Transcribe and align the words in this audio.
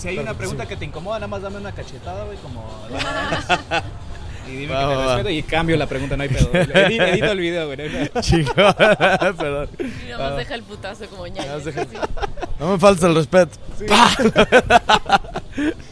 Si 0.00 0.08
hay 0.08 0.18
una 0.18 0.32
pregunta 0.34 0.66
que 0.66 0.76
te 0.76 0.84
incomoda, 0.86 1.18
nada 1.18 1.26
más 1.28 1.42
dame 1.42 1.58
una 1.58 1.72
cachetada, 1.72 2.24
güey, 2.24 2.38
como... 2.38 2.64
y 4.48 4.52
dime 4.56 4.72
Va, 4.72 4.80
que 4.80 4.86
va, 4.86 4.96
te 5.02 5.06
respeto 5.08 5.30
y 5.30 5.42
cambio 5.42 5.76
la 5.76 5.86
pregunta, 5.86 6.16
no 6.16 6.22
hay 6.22 6.28
pedo. 6.30 6.50
Edito, 6.54 7.04
edito 7.04 7.26
el 7.32 7.38
video, 7.38 7.66
güey. 7.66 7.76
no 7.76 7.82
hay 7.84 7.90
pedo. 8.08 8.20
Chico, 8.22 8.54
perdón. 8.54 9.68
Y 9.78 10.08
nada 10.10 10.28
más 10.30 10.36
deja 10.38 10.54
el 10.54 10.62
putazo 10.62 11.06
como 11.06 11.24
deja- 11.24 11.58
No 12.58 12.72
me 12.72 12.78
falta 12.78 13.06
el 13.06 13.14
respeto. 13.14 13.58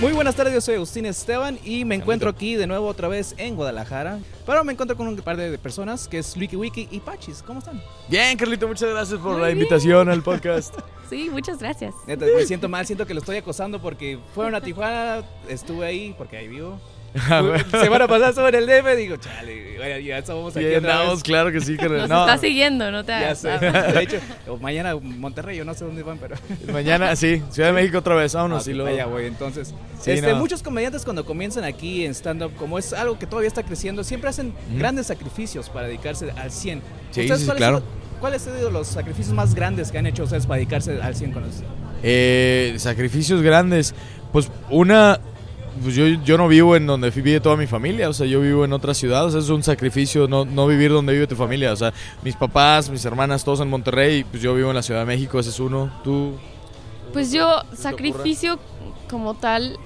Muy 0.00 0.12
buenas 0.12 0.36
tardes, 0.36 0.54
yo 0.54 0.60
soy 0.60 0.76
Agustín 0.76 1.06
Esteban 1.06 1.58
y 1.64 1.84
me 1.84 1.96
encuentro 1.96 2.30
aquí 2.30 2.54
de 2.54 2.68
nuevo 2.68 2.86
otra 2.86 3.08
vez 3.08 3.34
en 3.36 3.56
Guadalajara. 3.56 4.20
Pero 4.46 4.62
me 4.62 4.72
encuentro 4.72 4.96
con 4.96 5.08
un 5.08 5.16
par 5.16 5.36
de 5.36 5.58
personas 5.58 6.06
que 6.06 6.18
es 6.18 6.36
Wiki 6.36 6.54
Wiki 6.54 6.88
y 6.92 7.00
Pachis. 7.00 7.42
¿Cómo 7.42 7.58
están? 7.58 7.82
Bien, 8.08 8.38
Carlito, 8.38 8.68
muchas 8.68 8.90
gracias 8.90 9.18
por 9.18 9.32
Muy 9.32 9.40
la 9.40 9.46
bien. 9.48 9.58
invitación 9.58 10.08
al 10.08 10.22
podcast. 10.22 10.74
Sí, 11.08 11.30
muchas 11.32 11.58
gracias. 11.58 11.94
Neta, 12.06 12.26
me 12.26 12.44
siento 12.44 12.68
mal, 12.68 12.84
siento 12.84 13.06
que 13.06 13.14
lo 13.14 13.20
estoy 13.20 13.38
acosando 13.38 13.80
porque 13.80 14.18
fueron 14.34 14.54
a 14.54 14.60
Tijuana, 14.60 15.22
estuve 15.48 15.86
ahí 15.86 16.14
porque 16.18 16.36
ahí 16.36 16.48
vivo. 16.48 16.78
Ah. 17.30 17.42
Semana 17.70 18.06
pasada 18.06 18.28
estuve 18.30 18.48
en 18.50 18.54
el 18.56 18.66
DF, 18.66 18.96
digo, 18.96 19.16
chale, 19.16 19.76
bueno, 19.76 19.98
ya 19.98 20.18
estamos 20.18 20.52
Sí, 20.52 20.60
aquí 20.60 20.74
otra 20.76 20.92
andamos, 20.92 21.14
vez. 21.14 21.22
claro 21.24 21.52
que 21.52 21.60
sí, 21.60 21.76
carnal. 21.78 22.00
Nos 22.00 22.08
No, 22.08 22.20
está 22.20 22.38
siguiendo, 22.38 22.90
no 22.90 23.04
te 23.04 23.12
Ya 23.12 23.18
hagas. 23.18 23.38
sé. 23.38 23.48
De 23.58 24.02
hecho, 24.02 24.18
o 24.46 24.56
mañana 24.58 24.94
Monterrey, 24.96 25.56
yo 25.56 25.64
no 25.64 25.74
sé 25.74 25.84
dónde 25.84 26.02
van, 26.02 26.18
pero... 26.18 26.36
mañana, 26.72 27.16
sí, 27.16 27.42
Ciudad 27.50 27.68
de 27.70 27.72
México 27.72 27.98
otra 27.98 28.14
vez, 28.14 28.34
vámonos. 28.34 28.66
Ah, 28.66 28.70
y 28.70 28.74
luego... 28.74 28.90
Allá 28.92 29.06
voy, 29.06 29.24
entonces. 29.26 29.74
Sí, 30.00 30.12
este, 30.12 30.30
no. 30.32 30.36
Muchos 30.38 30.62
comediantes 30.62 31.04
cuando 31.04 31.24
comienzan 31.24 31.64
aquí 31.64 32.04
en 32.04 32.14
stand-up, 32.14 32.52
como 32.56 32.78
es 32.78 32.92
algo 32.92 33.18
que 33.18 33.26
todavía 33.26 33.48
está 33.48 33.62
creciendo, 33.62 34.04
siempre 34.04 34.30
hacen 34.30 34.52
grandes 34.76 35.06
sacrificios 35.08 35.70
para 35.70 35.86
dedicarse 35.86 36.30
al 36.36 36.50
100. 36.52 36.82
Sí, 37.10 37.20
¿Ustedes 37.22 37.30
sí, 37.30 37.38
sí, 37.40 37.44
cuáles 37.46 37.58
claro. 37.58 37.78
son- 37.78 37.88
¿Cuáles 38.20 38.46
han 38.48 38.56
sido 38.56 38.70
los 38.70 38.86
sacrificios 38.88 39.34
más 39.34 39.54
grandes 39.54 39.90
que 39.92 39.98
han 39.98 40.06
hecho 40.06 40.24
ustedes 40.24 40.46
para 40.46 40.56
dedicarse 40.56 41.00
al 41.00 41.14
100 41.14 41.32
con 41.32 41.42
los... 41.44 41.52
Eh, 42.02 42.74
sacrificios 42.78 43.42
grandes. 43.42 43.94
Pues 44.32 44.50
una, 44.70 45.20
pues 45.78 45.94
yo, 45.94 46.06
yo 46.06 46.38
no 46.38 46.48
vivo 46.48 46.76
en 46.76 46.86
donde 46.86 47.10
vive 47.10 47.40
toda 47.40 47.56
mi 47.56 47.66
familia, 47.66 48.08
o 48.08 48.12
sea, 48.12 48.26
yo 48.26 48.40
vivo 48.40 48.64
en 48.64 48.72
otra 48.72 48.94
ciudad, 48.94 49.24
o 49.24 49.30
sea, 49.30 49.40
es 49.40 49.48
un 49.48 49.62
sacrificio 49.62 50.28
no, 50.28 50.44
no 50.44 50.66
vivir 50.66 50.90
donde 50.90 51.12
vive 51.12 51.26
tu 51.26 51.36
familia, 51.36 51.72
o 51.72 51.76
sea, 51.76 51.92
mis 52.22 52.36
papás, 52.36 52.90
mis 52.90 53.04
hermanas, 53.04 53.44
todos 53.44 53.60
en 53.60 53.68
Monterrey, 53.68 54.24
pues 54.24 54.42
yo 54.42 54.54
vivo 54.54 54.70
en 54.70 54.76
la 54.76 54.82
Ciudad 54.82 55.00
de 55.00 55.06
México, 55.06 55.38
ese 55.38 55.50
es 55.50 55.60
uno, 55.60 55.90
tú... 56.04 56.34
Pues 57.12 57.32
yo, 57.32 57.62
sacrificio 57.72 58.58
como 59.08 59.34
tal, 59.34 59.78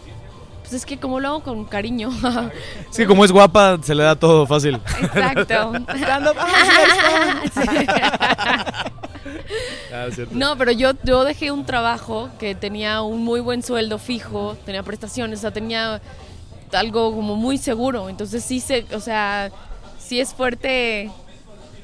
pues 0.63 0.75
es 0.75 0.87
que 0.87 0.99
como 0.99 1.21
lo 1.21 1.29
hago 1.29 1.43
con 1.43 1.65
cariño. 1.65 2.11
Es 2.91 2.97
que 2.97 3.07
como 3.07 3.25
es 3.25 3.33
guapa, 3.33 3.79
se 3.83 3.95
le 3.95 4.03
da 4.03 4.17
todo 4.17 4.47
fácil. 4.47 4.81
Exacto. 5.01 5.73
Ah. 9.95 10.09
No, 10.31 10.57
pero 10.57 10.73
yo, 10.73 10.93
yo 11.05 11.23
dejé 11.25 11.51
un 11.51 11.67
trabajo 11.67 12.31
que 12.39 12.55
tenía 12.55 13.03
un 13.03 13.23
muy 13.23 13.41
buen 13.41 13.63
sueldo 13.63 13.99
fijo, 13.99 14.57
tenía 14.65 14.83
prestaciones, 14.83 15.41
o 15.41 15.43
sea, 15.43 15.51
tenía 15.51 16.01
algo 16.73 17.15
como 17.15 17.37
muy 17.37 17.59
seguro. 17.59 18.09
Entonces 18.09 18.43
sí 18.43 18.61
se, 18.61 18.87
o 18.95 19.01
sea, 19.01 19.51
sí 19.99 20.19
es 20.19 20.33
fuerte 20.33 21.11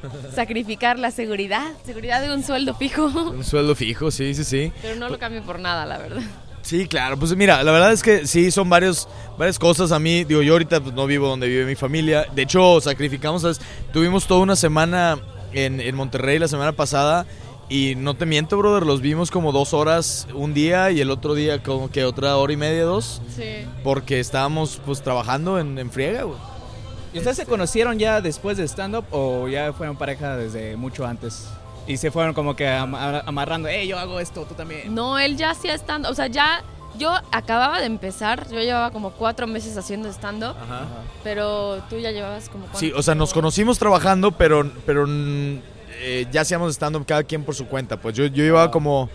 sacrificar 0.35 0.99
la 0.99 1.11
seguridad, 1.11 1.73
seguridad 1.85 2.23
de 2.23 2.33
un 2.33 2.43
sueldo 2.43 2.75
fijo. 2.75 3.07
Un 3.07 3.45
sueldo 3.45 3.75
fijo, 3.75 4.11
sí, 4.11 4.35
sí, 4.35 4.45
sí. 4.45 4.73
Pero 4.81 4.97
no 4.97 5.09
lo 5.09 5.19
cambio 5.19 5.43
por 5.43 5.59
nada, 5.59 5.85
la 5.87 5.99
verdad. 5.99 6.23
Sí, 6.63 6.87
claro, 6.87 7.19
pues 7.19 7.35
mira, 7.35 7.63
la 7.63 7.73
verdad 7.73 7.93
es 7.93 8.03
que 8.03 8.27
sí, 8.27 8.51
son 8.51 8.69
varios, 8.69 9.09
varias 9.39 9.59
cosas 9.59 9.91
a 9.93 9.99
mí. 9.99 10.25
Digo, 10.25 10.43
yo 10.43 10.53
ahorita 10.53 10.81
pues, 10.81 10.95
no 10.95 11.07
vivo 11.07 11.29
donde 11.29 11.49
vive 11.49 11.65
mi 11.65 11.75
familia. 11.75 12.27
De 12.35 12.43
hecho, 12.43 12.81
sacrificamos, 12.81 13.43
¿sabes? 13.43 13.61
Tuvimos 13.93 14.27
toda 14.27 14.41
una 14.41 14.57
semana 14.57 15.19
en, 15.53 15.81
en 15.81 15.95
Monterrey 15.95 16.39
la 16.39 16.49
semana 16.49 16.73
pasada. 16.73 17.27
Y 17.71 17.95
no 17.97 18.15
te 18.15 18.25
miento, 18.25 18.57
brother, 18.57 18.87
los 18.87 19.03
vimos 19.03 19.31
como 19.31 19.53
dos 19.53 19.75
horas 19.75 20.27
un 20.35 20.55
día 20.55 20.91
y 20.91 21.03
el 21.03 21.11
otro 21.11 21.35
día 21.35 21.63
como 21.63 21.91
que 21.91 22.05
otra 22.05 22.37
hora 22.39 22.53
y 22.53 22.57
media, 22.57 22.85
dos. 22.85 23.21
Sí. 23.37 23.67
Porque 23.85 24.21
estábamos 24.21 24.81
pues 24.87 25.03
trabajando 25.03 25.59
en, 25.59 25.79
en 25.79 25.91
friega, 25.91 26.23
güey. 26.23 26.39
¿Y 27.13 27.19
ustedes 27.19 27.37
se 27.37 27.47
conocieron 27.47 27.99
ya 27.99 28.21
después 28.23 28.57
de 28.57 28.65
stand-up 28.67 29.05
o 29.11 29.49
ya 29.49 29.73
fueron 29.75 29.97
pareja 29.97 30.37
desde 30.37 30.77
mucho 30.77 31.07
antes? 31.07 31.47
Y 31.87 31.97
se 31.99 32.11
fueron 32.11 32.35
como 32.35 32.55
que 32.57 32.69
am- 32.69 32.95
amarrando, 32.95 33.69
hey, 33.71 33.87
yo 33.89 33.99
hago 33.99 34.21
esto, 34.21 34.45
tú 34.45 34.55
también. 34.55 34.95
No, 34.95 35.19
él 35.19 35.37
ya 35.37 35.51
hacía 35.51 35.75
stand 35.75 36.07
o 36.07 36.15
sea, 36.15 36.27
ya 36.27 36.63
yo 36.99 37.13
acababa 37.33 37.81
de 37.81 37.87
empezar, 37.87 38.49
yo 38.51 38.61
llevaba 38.61 38.91
como 38.91 39.11
cuatro 39.13 39.47
meses 39.47 39.77
haciendo 39.77 40.09
stand-up, 40.11 40.57
Ajá. 40.63 40.87
pero 41.25 41.83
tú 41.89 41.97
ya 41.99 42.11
llevabas 42.11 42.49
como 42.49 42.65
cuatro. 42.65 42.81
Sí, 42.81 42.93
o 42.95 43.03
sea, 43.03 43.15
nos 43.15 43.33
conocimos 43.33 43.79
trabajando, 43.79 44.33
pero, 44.33 44.71
pero 44.85 45.07
mm, 45.07 45.59
eh, 46.01 46.27
ya 46.31 46.43
hacíamos 46.43 46.73
stand-up 46.75 47.07
cada 47.07 47.23
quien 47.25 47.45
por 47.45 47.55
su 47.55 47.67
cuenta. 47.67 47.97
Pues 47.97 48.15
yo, 48.17 48.27
yo 48.27 48.45
llevaba 48.45 48.65
Ah. 48.67 48.71
como. 48.71 49.09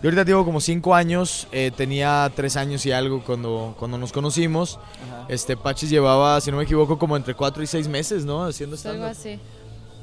Yo 0.00 0.06
ahorita 0.08 0.22
llevo 0.24 0.44
como 0.44 0.60
cinco 0.60 0.94
años, 0.94 1.48
eh, 1.50 1.72
tenía 1.76 2.30
tres 2.36 2.56
años 2.56 2.86
y 2.86 2.92
algo 2.92 3.20
cuando, 3.24 3.74
cuando 3.80 3.98
nos 3.98 4.12
conocimos. 4.12 4.78
Ajá. 4.78 5.24
Este 5.28 5.56
Pachis 5.56 5.90
llevaba, 5.90 6.40
si 6.40 6.52
no 6.52 6.56
me 6.58 6.62
equivoco, 6.62 6.96
como 7.00 7.16
entre 7.16 7.34
cuatro 7.34 7.64
y 7.64 7.66
seis 7.66 7.88
meses, 7.88 8.24
¿no? 8.24 8.44
Haciendo 8.44 8.76
Pues 8.76 8.86
algo 8.86 9.06
stand-up. 9.08 9.18
así. 9.18 9.40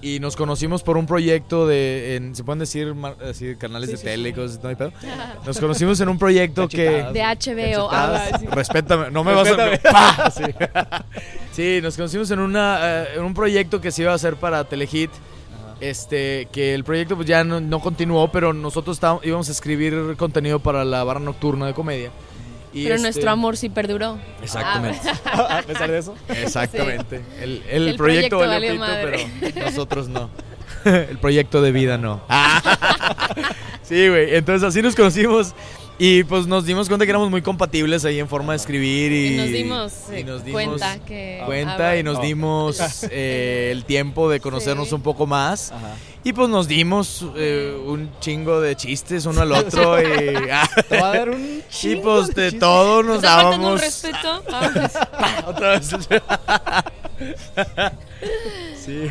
Y 0.01 0.19
nos 0.19 0.35
conocimos 0.35 0.83
por 0.83 0.97
un 0.97 1.07
proyecto 1.07 1.65
de, 1.65 2.15
en- 2.17 2.35
¿se 2.35 2.43
pueden 2.43 2.59
decir 2.59 2.93
así, 3.27 3.55
canales 3.55 3.87
Sí, 3.89 3.93
de 3.93 3.97
sí, 3.97 4.03
tele, 4.03 4.29
sí. 4.29 4.35
cosas, 4.35 4.61
no 4.61 4.69
hay 4.69 4.75
pedo? 4.75 4.91
Nos 5.45 5.59
conocimos 5.59 5.99
en 5.99 6.09
un 6.09 6.19
proyecto 6.19 6.67
que... 6.67 7.03
De 7.11 7.21
HBO. 7.23 7.89
ah. 7.91 8.29
Respétame, 8.51 9.09
no 9.09 9.23
me 9.23 9.33
vas 9.33 9.47
a... 9.49 10.31
Sí. 10.31 10.43
Sí, 11.53 11.79
nos 11.81 11.95
conocimos 11.95 12.29
en, 12.31 12.39
una, 12.39 12.79
eh, 12.81 13.07
en 13.15 13.23
un 13.23 13.33
proyecto 13.33 13.79
que 13.81 13.89
se 13.91 14.01
iba 14.03 14.11
a 14.11 14.15
hacer 14.15 14.35
para 14.35 14.63
Telehit. 14.65 15.09
Este, 15.81 16.47
que 16.51 16.73
el 16.73 16.83
proyecto 16.83 17.15
pues 17.15 17.27
ya 17.27 17.43
no, 17.43 17.59
no 17.59 17.79
continuó, 17.79 18.31
pero 18.31 18.53
nosotros 18.53 18.97
estábamos- 18.97 19.25
íbamos 19.25 19.49
a 19.49 19.51
escribir 19.51 20.15
contenido 20.17 20.59
para 20.59 20.85
la 20.85 21.03
barra 21.03 21.19
nocturna 21.19 21.65
de 21.67 21.73
comedia. 21.73 22.11
Y 22.75 22.83
Pero 22.83 22.95
este- 22.95 23.03
nuestro 23.03 23.31
amor 23.31 23.55
sí 23.57 23.69
perduró. 23.69 24.19
Exactamente. 24.43 24.99
a 25.33 25.61
pesar 25.63 25.89
de 25.89 25.97
eso. 25.97 26.13
Exactamente. 26.27 27.21
El, 27.41 27.63
el 27.69 27.87
El 27.89 27.95
proyecto, 27.95 28.37
proyecto 28.37 28.37
valió 28.39 28.53
valió 28.53 28.71
pito, 28.71 28.79
madre. 28.85 29.29
pero 29.39 29.65
nosotros 29.65 30.09
no. 30.09 30.29
el 30.85 31.17
proyecto 31.17 31.61
de 31.61 31.71
vida 31.71 31.97
no. 31.97 32.21
sí, 33.81 34.07
güey. 34.09 34.35
Entonces 34.35 34.67
así 34.67 34.81
nos 34.81 34.93
conocimos 34.95 35.53
y 35.97 36.23
pues 36.25 36.45
nos 36.45 36.65
dimos 36.65 36.87
cuenta 36.89 37.05
que 37.05 37.11
éramos 37.11 37.29
muy 37.29 37.41
compatibles 37.41 38.03
ahí 38.03 38.19
en 38.19 38.27
forma 38.27 38.51
de 38.53 38.57
escribir 38.57 39.11
y, 39.13 39.27
Y 39.33 39.37
nos 39.37 39.47
dimos, 39.51 39.93
y 40.11 40.15
eh, 40.19 40.23
nos 40.25 40.43
dimos 40.43 40.61
cuenta 40.63 40.99
que... 41.05 41.41
cuenta 41.45 41.89
ah, 41.89 41.97
y 41.97 42.03
nos 42.03 42.17
Oh. 42.17 42.21
dimos 42.21 42.79
eh, 43.11 43.69
el 43.71 43.85
tiempo 43.85 44.29
de 44.29 44.39
conocernos 44.41 44.89
Sí. 44.89 44.95
un 44.95 45.01
poco 45.01 45.25
más 45.25 45.71
Ajá. 45.71 45.95
y 46.23 46.33
pues 46.33 46.49
nos 46.49 46.67
dimos 46.67 47.25
eh, 47.37 47.77
un 47.85 48.09
chingo 48.19 48.59
de 48.59 48.75
chistes 48.75 49.25
uno 49.25 49.41
al 49.41 49.51
otro 49.53 50.01
y, 50.01 50.05
ah, 50.51 50.67
Te 50.89 50.99
va 50.99 51.11
a 51.11 51.17
dar 51.17 51.29
un 51.29 51.63
y 51.83 51.95
pues 51.97 52.27
de 52.35 52.51
todo 52.51 53.01
nos 53.01 53.21
¿Te 53.21 53.27
faltan 53.27 53.45
un 53.53 53.61
dábamos 53.61 53.81
respeto? 53.81 54.43
Ah, 54.51 54.71
pues, 54.73 54.95
otra 55.47 55.69
vez 55.79 55.91
sí 58.77 59.07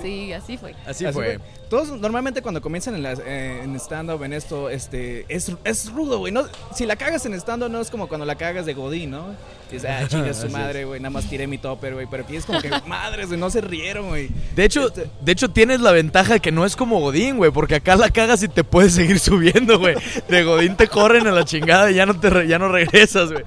sí, 0.00 0.32
así 0.32 0.56
fue. 0.56 0.74
así, 0.86 1.04
Así 1.06 1.12
fue. 1.12 1.38
fue. 1.38 1.57
Todos 1.68 1.90
normalmente 2.00 2.40
cuando 2.40 2.62
comienzan 2.62 2.94
en, 2.94 3.04
eh, 3.26 3.60
en 3.62 3.74
stand-up, 3.78 4.22
en 4.22 4.32
esto, 4.32 4.70
este, 4.70 5.26
es, 5.28 5.52
es 5.64 5.92
rudo, 5.92 6.18
güey. 6.18 6.32
No, 6.32 6.44
si 6.74 6.86
la 6.86 6.96
cagas 6.96 7.26
en 7.26 7.34
stand-up 7.34 7.68
no 7.70 7.80
es 7.80 7.90
como 7.90 8.08
cuando 8.08 8.24
la 8.24 8.36
cagas 8.36 8.64
de 8.64 8.72
Godín, 8.72 9.10
¿no? 9.10 9.26
Dices, 9.70 9.88
ah, 9.90 10.08
chinga 10.08 10.32
su 10.32 10.48
madre, 10.50 10.86
güey, 10.86 10.98
nada 10.98 11.10
más 11.10 11.28
tiré 11.28 11.46
mi 11.46 11.58
topper, 11.58 11.92
güey. 11.92 12.06
Pero 12.10 12.24
aquí 12.24 12.36
es 12.36 12.46
como 12.46 12.62
que, 12.62 12.70
madres, 12.86 13.26
güey, 13.28 13.38
no 13.38 13.50
se 13.50 13.60
rieron, 13.60 14.08
güey. 14.08 14.30
De 14.56 14.64
hecho, 14.64 14.86
Este- 14.88 15.10
de 15.20 15.32
hecho 15.32 15.50
tienes 15.50 15.80
la 15.80 15.92
ventaja 15.92 16.34
de 16.34 16.40
que 16.40 16.52
no 16.52 16.64
es 16.64 16.74
como 16.74 17.00
Godín, 17.00 17.36
güey, 17.36 17.50
porque 17.50 17.74
acá 17.74 17.96
la 17.96 18.08
cagas 18.08 18.42
y 18.42 18.48
te 18.48 18.64
puedes 18.64 18.94
seguir 18.94 19.18
subiendo, 19.20 19.78
güey. 19.78 19.94
De 20.28 20.44
Godín 20.44 20.74
te 20.74 20.88
corren 20.88 21.26
a 21.26 21.32
la 21.32 21.44
chingada 21.44 21.90
y 21.90 21.94
ya 21.96 22.06
no 22.06 22.18
te 22.18 22.30
re- 22.30 22.48
ya 22.48 22.58
no 22.58 22.68
regresas, 22.68 23.30
güey. 23.30 23.44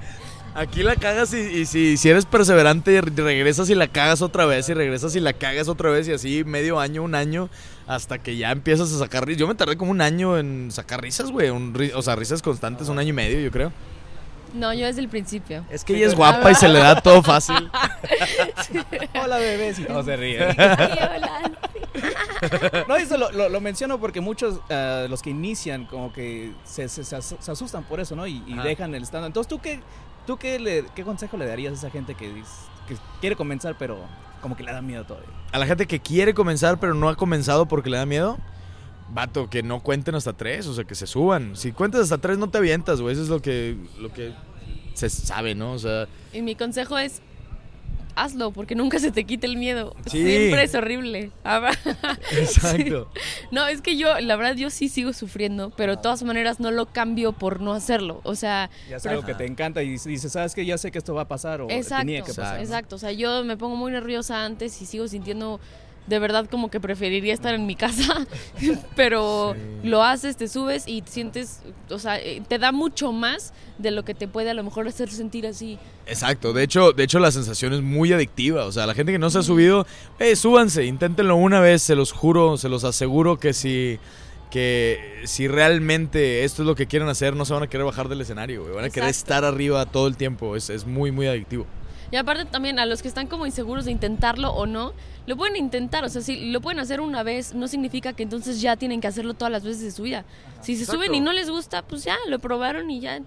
Aquí 0.54 0.84
la 0.84 0.98
cagas 0.98 1.34
y, 1.34 1.38
y 1.38 1.66
si, 1.66 1.96
si 1.96 2.10
eres 2.10 2.26
perseverante 2.26 3.00
re- 3.00 3.12
regresas 3.16 3.70
y 3.70 3.76
la 3.76 3.88
cagas 3.88 4.22
otra 4.22 4.46
vez 4.46 4.68
y 4.68 4.74
regresas 4.74 5.16
y 5.16 5.22
la 5.22 5.32
cagas 5.32 5.70
otra 5.70 5.90
vez 5.92 6.10
y 6.10 6.12
así 6.14 6.44
medio 6.44 6.78
año, 6.80 7.03
un 7.03 7.16
año 7.16 7.50
hasta 7.88 8.18
que 8.18 8.36
ya 8.36 8.52
empiezas 8.52 8.92
a 8.92 9.00
sacar 9.00 9.26
risas. 9.26 9.40
Yo 9.40 9.48
me 9.48 9.56
tardé 9.56 9.78
como 9.78 9.92
un 9.92 10.02
año 10.02 10.38
en 10.38 10.70
sacar 10.72 11.02
risas, 11.02 11.32
güey, 11.32 11.50
o 11.50 12.02
sea, 12.02 12.18
risas 12.18 12.42
constantes, 12.42 12.90
un 12.90 13.00
año 13.00 13.09
y 13.09 13.14
medio, 13.14 13.40
yo 13.40 13.50
creo. 13.50 13.72
No, 14.53 14.74
yo 14.74 14.86
desde 14.86 15.00
el 15.00 15.08
principio. 15.08 15.64
Es 15.70 15.86
que 15.86 15.96
ella 15.96 16.08
es 16.08 16.16
guapa 16.16 16.52
y 16.52 16.56
se 16.56 16.68
le 16.68 16.80
da 16.80 17.00
todo 17.00 17.24
fácil. 17.24 17.56
Hola, 19.24 19.38
bebés. 19.38 19.80
Y 19.80 19.86
todos 19.86 20.06
se 20.06 20.18
ríen. 20.18 20.44
hola. 20.50 21.52
No, 22.90 22.96
eso 22.97 23.18
lo, 23.18 23.32
lo- 23.32 23.47
lo 23.47 23.62
menciono 23.62 24.00
porque 24.00 24.20
muchos, 24.20 24.59
eh, 24.68 25.08
los 25.09 25.22
que 25.22 25.30
inician, 25.30 25.86
como 25.86 26.12
que 26.12 26.52
se, 26.66 26.90
se- 26.90 27.06
se 27.06 27.16
as- 27.16 27.36
se 27.40 27.52
asustan 27.52 27.84
por 27.84 28.02
eso, 28.02 28.16
¿no? 28.18 28.28
Y, 28.28 28.44
dejan 28.64 28.94
el 28.96 29.04
stand 29.04 29.28
Entonces, 29.28 29.47
¿tú 29.47 29.59
qué, 29.62 29.80
tú 30.32 30.38
qué, 30.38 30.60
le, 30.60 30.86
qué 30.96 31.04
consejo 31.04 31.36
le 31.36 31.46
darías 31.46 31.74
a 31.74 31.76
esa 31.76 31.90
gente 31.90 32.16
que, 32.16 32.28
que 32.88 32.96
quiere 33.20 33.36
comenzar, 33.36 33.76
pero 33.78 34.00
como 34.42 34.56
que 34.56 34.64
le 34.64 34.72
da 34.72 34.82
miedo 34.82 35.04
todavía? 35.04 35.30
A 35.52 35.60
la 35.60 35.66
gente 35.68 35.86
que 35.88 36.00
quiere 36.00 36.34
comenzar 36.34 36.80
pero 36.80 36.94
no 36.94 37.10
ha 37.10 37.16
comenzado 37.16 37.66
porque 37.66 37.90
le 37.90 37.98
da 37.98 38.06
miedo. 38.06 38.38
Vato, 39.10 39.50
que 39.50 39.62
no 39.62 39.82
cuenten 39.82 40.16
hasta 40.16 40.32
tres, 40.32 40.68
o 40.68 40.74
sea, 40.74 40.86
que 40.86 40.96
se 40.96 41.06
suban. 41.06 41.58
Si 41.58 41.74
cuentas 41.74 42.00
hasta 42.00 42.18
tres, 42.20 42.38
no 42.38 42.50
te 42.50 42.60
avientas, 42.60 43.02
güey. 43.02 43.12
Eso 43.12 43.24
es 43.24 43.28
lo 43.28 43.42
que, 43.42 43.76
lo 44.00 44.14
que 44.14 44.34
se 44.94 45.10
sabe, 45.10 45.54
¿no? 45.54 45.74
O 45.74 45.80
sea, 45.80 46.08
Y 46.32 46.42
mi 46.42 46.56
consejo 46.56 46.98
es 46.98 47.22
hazlo, 48.16 48.52
porque 48.52 48.75
nunca 48.75 48.99
se 48.99 49.11
te 49.11 49.23
quite 49.25 49.47
el 49.47 49.58
miedo. 49.58 49.96
Sí. 50.08 50.23
Siempre 50.23 50.63
es 50.63 50.75
horrible. 50.75 51.31
Ah, 51.43 51.72
Exacto. 52.31 53.09
No, 53.52 53.67
es 53.67 53.81
que 53.81 53.97
yo, 53.97 54.19
la 54.19 54.35
verdad, 54.35 54.55
yo 54.55 54.69
sí 54.69 54.90
sigo 54.90 55.13
sufriendo, 55.13 55.72
pero 55.75 55.96
de 55.96 56.02
todas 56.02 56.23
maneras 56.23 56.59
no 56.59 56.72
lo 56.72 56.85
cambio 56.87 57.31
por 57.34 57.61
no 57.61 57.73
hacerlo. 57.73 58.22
O 58.23 58.35
sea, 58.35 58.69
Ya 58.90 58.97
es 58.97 59.03
pero- 59.03 59.16
algo 59.16 59.25
que 59.25 59.34
te 59.35 59.46
encanta 59.46 59.84
y 59.84 59.90
dices, 59.90 60.31
sabes 60.31 60.53
que 60.55 60.66
ya 60.66 60.78
sé 60.78 60.91
que 60.91 60.97
esto 60.97 61.13
va 61.13 61.23
a 61.23 61.28
pasar 61.28 61.61
o 61.61 61.69
Exacto, 61.69 62.02
tenía 62.05 62.22
que 62.22 62.34
pasar. 62.34 62.59
exacto. 62.59 62.96
O 62.96 62.99
sea, 62.99 63.11
yo 63.11 63.43
me 63.43 63.58
pongo 63.58 63.75
muy 63.75 63.91
nerviosa 63.91 64.43
antes 64.46 64.81
y 64.81 64.85
sigo 64.85 65.08
sintiendo 65.08 65.59
de 66.08 66.20
verdad 66.20 66.48
como 66.50 66.70
que 66.72 66.80
preferiría 66.80 67.34
estar 67.34 67.53
en 67.53 67.66
mi 67.66 67.76
casa, 67.76 68.26
pero 68.96 69.53
Sí. 69.56 69.88
lo 69.90 70.03
haces, 70.03 70.36
te 70.38 70.48
subes 70.48 70.88
y 70.88 71.03
sientes, 71.06 71.62
o 71.90 72.00
sea, 72.00 72.20
eh, 72.20 72.42
te 72.48 72.58
da 72.59 72.72
mucho 72.72 73.12
más 73.12 73.53
de 73.78 73.92
lo 73.92 74.03
que 74.03 74.14
te 74.14 74.28
puede 74.28 74.50
a 74.50 74.53
lo 74.53 74.64
mejor 74.64 74.88
hacer 74.88 75.09
sentir 75.09 75.46
así. 75.48 75.78
Exacto, 76.08 76.53
de 76.53 76.64
hecho, 76.64 76.92
de 76.92 77.03
hecho 77.03 77.20
la 77.20 77.32
sensación 77.32 77.74
es 77.74 77.82
muy 77.82 78.12
adictiva, 78.14 78.66
o 78.66 78.72
sea, 78.72 78.86
la 78.88 78.94
gente 78.94 79.12
que 79.12 79.20
no 79.20 79.30
se 79.30 79.40
ha 79.40 79.44
subido, 79.44 79.86
eh, 80.20 80.36
súbanse, 80.36 80.86
inténtenlo 80.86 81.36
una 81.36 81.59
vez, 81.59 81.82
se 81.82 81.96
los 81.96 82.12
juro, 82.12 82.58
se 82.58 82.70
los 82.70 82.84
aseguro 82.84 83.38
que 83.40 83.54
si 83.54 84.00
que 84.50 85.22
si 85.24 85.47
realmente 85.47 86.44
esto 86.44 86.64
es 86.64 86.68
lo 86.68 86.76
que 86.76 86.86
quieren 86.86 87.08
hacer, 87.08 87.38
no 87.38 87.46
se 87.46 87.54
van 87.54 87.64
a 87.64 87.68
querer 87.68 87.86
bajar 87.86 88.09
del 88.09 88.20
escenario, 88.20 88.64
güey, 88.64 88.76
van 88.76 88.84
a 88.84 88.90
querer 88.90 89.08
estar 89.09 89.46
arriba 89.46 89.86
todo 89.86 90.08
el 90.08 90.18
tiempo, 90.18 90.58
es, 90.58 90.70
es 90.70 90.86
muy, 90.86 91.09
muy 91.12 91.28
adictivo. 91.28 91.66
Y 92.11 92.17
aparte 92.17 92.46
también 92.46 92.78
a 92.78 92.85
los 92.85 93.02
que 93.02 93.08
están 93.08 93.28
como 93.28 93.46
inseguros 93.46 93.85
de 93.85 93.91
intentarlo 93.91 94.52
o 94.52 94.66
no, 94.66 94.93
lo 95.28 95.37
pueden 95.37 95.55
intentar, 95.55 96.03
o 96.03 96.09
sea, 96.09 96.22
si 96.22 96.52
lo 96.52 96.59
pueden 96.59 96.79
hacer 96.79 96.99
una 96.99 97.23
vez, 97.23 97.53
no 97.53 97.67
significa 97.67 98.13
que 98.13 98.23
entonces 98.23 98.59
ya 98.59 98.75
tienen 98.75 98.99
que 98.99 99.08
hacerlo 99.08 99.34
todas 99.34 99.52
las 99.52 99.63
veces 99.63 99.81
de 99.81 99.91
su 99.91 100.03
vida. 100.03 100.25
Si 100.61 100.75
se 100.75 100.84
Exacto. 100.84 101.02
suben 101.02 101.16
y 101.16 101.22
no 101.22 101.31
les 101.31 101.49
gusta, 101.49 101.84
pues 101.84 102.03
ya, 102.03 102.17
lo 102.28 102.40
probaron 102.40 102.91
y 102.91 102.99
ya. 102.99 103.19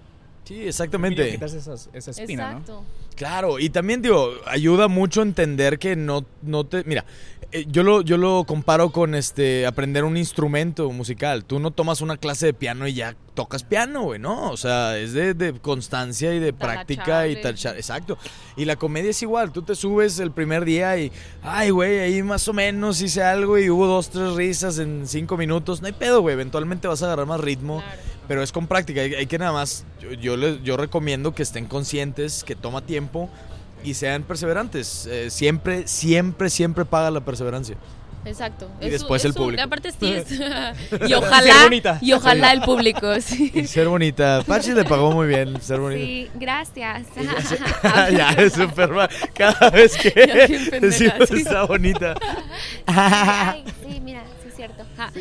Sí, 0.45 0.67
exactamente. 0.67 1.31
quitarse 1.31 1.57
esas- 1.57 1.89
esa 1.93 2.11
espina, 2.11 2.61
¿no? 2.67 2.83
Claro, 3.15 3.59
y 3.59 3.69
también 3.69 4.01
digo, 4.01 4.33
ayuda 4.45 4.87
mucho 4.87 5.21
a 5.21 5.23
entender 5.23 5.79
que 5.79 5.95
no, 5.95 6.25
no 6.41 6.65
te. 6.65 6.83
Mira, 6.83 7.05
eh, 7.53 7.65
yo 7.69 7.81
lo, 7.83 8.01
yo 8.01 8.17
lo 8.17 8.43
comparo 8.43 8.91
con 8.91 9.15
este 9.15 9.65
aprender 9.65 10.03
un 10.03 10.17
instrumento 10.17 10.91
musical. 10.91 11.45
Tú 11.45 11.59
no 11.59 11.71
tomas 11.71 12.01
una 12.01 12.17
clase 12.17 12.47
de 12.47 12.53
piano 12.53 12.85
y 12.87 12.93
ya 12.93 13.15
tocas 13.33 13.63
piano, 13.63 14.03
güey, 14.03 14.19
¿no? 14.19 14.51
O 14.51 14.57
sea, 14.57 14.97
es 14.97 15.13
de, 15.13 15.33
de 15.33 15.53
constancia 15.53 16.33
y 16.35 16.39
de 16.39 16.51
práctica 16.51 17.27
y 17.27 17.41
tachar. 17.41 17.77
Exacto. 17.77 18.17
Y 18.57 18.65
la 18.65 18.75
comedia 18.75 19.11
es 19.11 19.21
igual. 19.21 19.53
Tú 19.53 19.61
te 19.61 19.75
subes 19.75 20.19
el 20.19 20.31
primer 20.31 20.65
día 20.65 20.97
y, 20.97 21.09
ay, 21.41 21.69
güey, 21.69 21.99
ahí 21.99 22.21
más 22.21 22.45
o 22.49 22.53
menos 22.53 23.01
hice 23.01 23.23
algo 23.23 23.57
y 23.57 23.69
hubo 23.69 23.87
dos, 23.87 24.09
tres 24.09 24.33
risas 24.33 24.77
en 24.79 25.07
cinco 25.07 25.37
minutos. 25.37 25.79
No 25.81 25.87
hay 25.87 25.93
pedo, 25.93 26.19
güey. 26.21 26.33
Eventualmente 26.33 26.87
vas 26.89 27.01
a 27.01 27.05
agarrar 27.05 27.27
más 27.27 27.39
ritmo. 27.39 27.77
Claro. 27.81 28.01
Pero 28.27 28.41
es 28.41 28.51
con 28.51 28.67
práctica, 28.67 29.01
hay, 29.01 29.13
hay 29.15 29.25
que 29.27 29.37
nada 29.37 29.51
más, 29.51 29.85
yo, 30.01 30.11
yo, 30.13 30.35
les- 30.37 30.61
yo 30.63 30.77
recomiendo 30.77 31.33
que 31.35 31.43
estén 31.43 31.65
conscientes, 31.67 32.43
que 32.43 32.55
toma 32.55 32.81
tiempo 32.81 33.29
y 33.83 33.93
sean 33.93 34.23
perseverantes. 34.23 35.05
Eh, 35.05 35.29
siempre, 35.29 35.87
siempre, 35.87 36.49
siempre 36.49 36.85
paga 36.85 37.11
la 37.11 37.21
perseverancia. 37.21 37.75
Exacto. 38.27 38.67
Y 38.81 38.85
Es 38.87 38.91
después 38.93 39.23
un- 39.23 39.27
el 39.29 39.33
público. 39.35 39.61
aparte 39.61 39.91
sí 39.91 40.11
es. 40.11 40.31
y 40.31 40.37
Ser 40.37 41.15
ojalá. 41.17 41.63
bonita. 41.65 41.99
Y 42.01 42.13
ojalá 42.13 42.51
el 42.53 42.61
público, 42.61 43.13
sí. 43.21 43.51
Y 43.53 43.67
ser 43.67 43.87
bonita. 43.87 44.41
Pachi 44.47 44.71
le 44.73 44.83
pagó 44.83 45.11
muy 45.11 45.27
bien, 45.27 45.61
ser 45.61 45.79
bonita. 45.79 46.01
Sí, 46.03 46.29
gracias. 46.33 47.03
ya, 48.11 48.29
es 48.39 48.53
súper 48.53 48.89
mal. 48.89 49.09
Cada 49.35 49.69
vez 49.69 49.95
que 49.95 50.11
Ya 50.15 50.79
decimos 50.79 51.29
sí. 51.29 51.35
está 51.41 51.65
bonita. 51.65 52.15
Ay, 52.87 53.63
sí, 53.87 53.99
mira, 54.01 54.23
cierto. 54.67 54.85
Ja. 54.97 55.11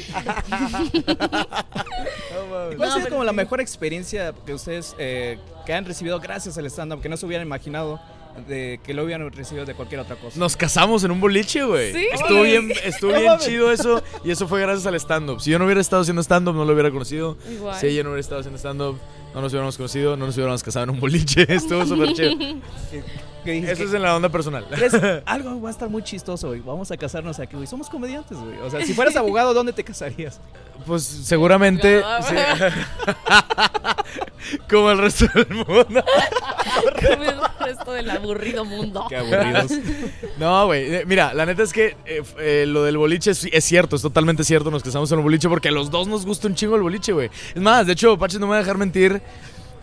¿Y 2.72 2.76
¿Cuál 2.76 2.90
ha 2.90 2.94
sido 2.94 3.08
como 3.08 3.24
la 3.24 3.32
mejor 3.32 3.60
experiencia 3.60 4.32
que 4.44 4.54
ustedes 4.54 4.94
eh, 4.98 5.38
que 5.64 5.72
han 5.72 5.84
recibido 5.84 6.20
gracias 6.20 6.58
al 6.58 6.66
stand-up, 6.66 7.00
que 7.00 7.08
no 7.08 7.16
se 7.16 7.26
hubieran 7.26 7.46
imaginado 7.46 8.00
de 8.48 8.80
que 8.84 8.94
lo 8.94 9.04
hubieran 9.04 9.30
recibido 9.32 9.64
de 9.64 9.74
cualquier 9.74 10.00
otra 10.00 10.16
cosa? 10.16 10.38
Nos 10.38 10.56
casamos 10.56 11.04
en 11.04 11.10
un 11.10 11.20
boliche, 11.20 11.64
güey. 11.64 11.92
Sí. 11.92 12.06
Estuvo 12.12 12.42
bien, 12.42 12.72
estuvo 12.84 13.12
bien 13.12 13.38
chido 13.38 13.70
eso. 13.70 14.02
Y 14.24 14.30
eso 14.30 14.46
fue 14.48 14.60
gracias 14.60 14.86
al 14.86 14.94
stand-up. 14.96 15.40
Si 15.40 15.50
yo 15.50 15.58
no 15.58 15.64
hubiera 15.64 15.80
estado 15.80 16.02
haciendo 16.02 16.22
stand-up, 16.22 16.54
no 16.54 16.64
lo 16.64 16.72
hubiera 16.72 16.90
conocido. 16.90 17.36
Igual. 17.50 17.78
Si 17.80 17.86
ella 17.86 18.02
no 18.02 18.10
hubiera 18.10 18.20
estado 18.20 18.40
haciendo 18.40 18.58
stand-up, 18.58 18.98
no 19.34 19.40
nos 19.40 19.52
hubiéramos 19.52 19.76
conocido, 19.76 20.16
no 20.16 20.26
nos 20.26 20.34
hubiéramos 20.36 20.62
casado 20.62 20.84
en 20.84 20.90
un 20.90 21.00
boliche. 21.00 21.42
Estuvo 21.52 21.84
súper 21.86 22.12
chido. 22.12 22.30
Eso 22.32 23.04
¿Qué- 23.44 23.72
es 23.84 23.92
en 23.92 24.00
la 24.00 24.16
onda 24.16 24.30
personal. 24.30 24.64
Algo 25.26 25.60
va 25.60 25.68
a 25.68 25.72
estar 25.72 25.90
muy 25.90 26.02
chistoso, 26.02 26.48
güey. 26.48 26.60
Vamos 26.60 26.90
a 26.90 26.96
casarnos 26.96 27.38
aquí, 27.38 27.56
güey. 27.56 27.66
Somos 27.66 27.90
comediantes, 27.90 28.38
güey. 28.38 28.56
O 28.60 28.70
sea, 28.70 28.82
si 28.86 28.94
fueras 28.94 29.14
abogado, 29.16 29.52
¿dónde 29.52 29.74
te 29.74 29.84
casarías? 29.84 30.40
Pues 30.86 31.02
seguramente. 31.04 32.02
sí. 32.26 32.34
Como 34.70 34.90
el 34.90 34.98
resto 34.98 35.26
del 35.34 35.48
mundo. 35.54 36.04
Como 36.84 37.24
el 37.24 37.36
resto 37.60 37.92
del 37.92 38.10
aburrido 38.10 38.64
mundo. 38.64 39.06
Qué 39.08 39.16
aburridos. 39.16 39.72
No, 40.38 40.66
güey. 40.66 40.94
eh, 40.94 41.04
Mira, 41.06 41.32
la 41.32 41.46
neta 41.46 41.62
es 41.62 41.72
que 41.72 41.96
eh, 42.06 42.22
eh, 42.38 42.64
lo 42.66 42.82
del 42.82 42.96
boliche 42.98 43.30
es, 43.30 43.46
es 43.50 43.64
cierto, 43.64 43.94
es 43.96 44.02
totalmente 44.02 44.42
cierto. 44.44 44.70
Nos 44.70 44.82
casamos 44.82 45.10
en 45.12 45.18
un 45.18 45.24
boliche 45.24 45.48
porque 45.48 45.68
a 45.68 45.72
los 45.72 45.90
dos 45.90 46.08
nos 46.08 46.26
gusta 46.26 46.48
un 46.48 46.54
chingo 46.54 46.74
el 46.76 46.82
boliche, 46.82 47.12
güey. 47.12 47.30
Es 47.54 47.62
más, 47.62 47.86
de 47.86 47.92
hecho, 47.92 48.18
Pachi 48.18 48.38
no 48.38 48.46
me 48.46 48.50
va 48.50 48.56
a 48.56 48.60
dejar 48.60 48.76
mentir. 48.78 49.22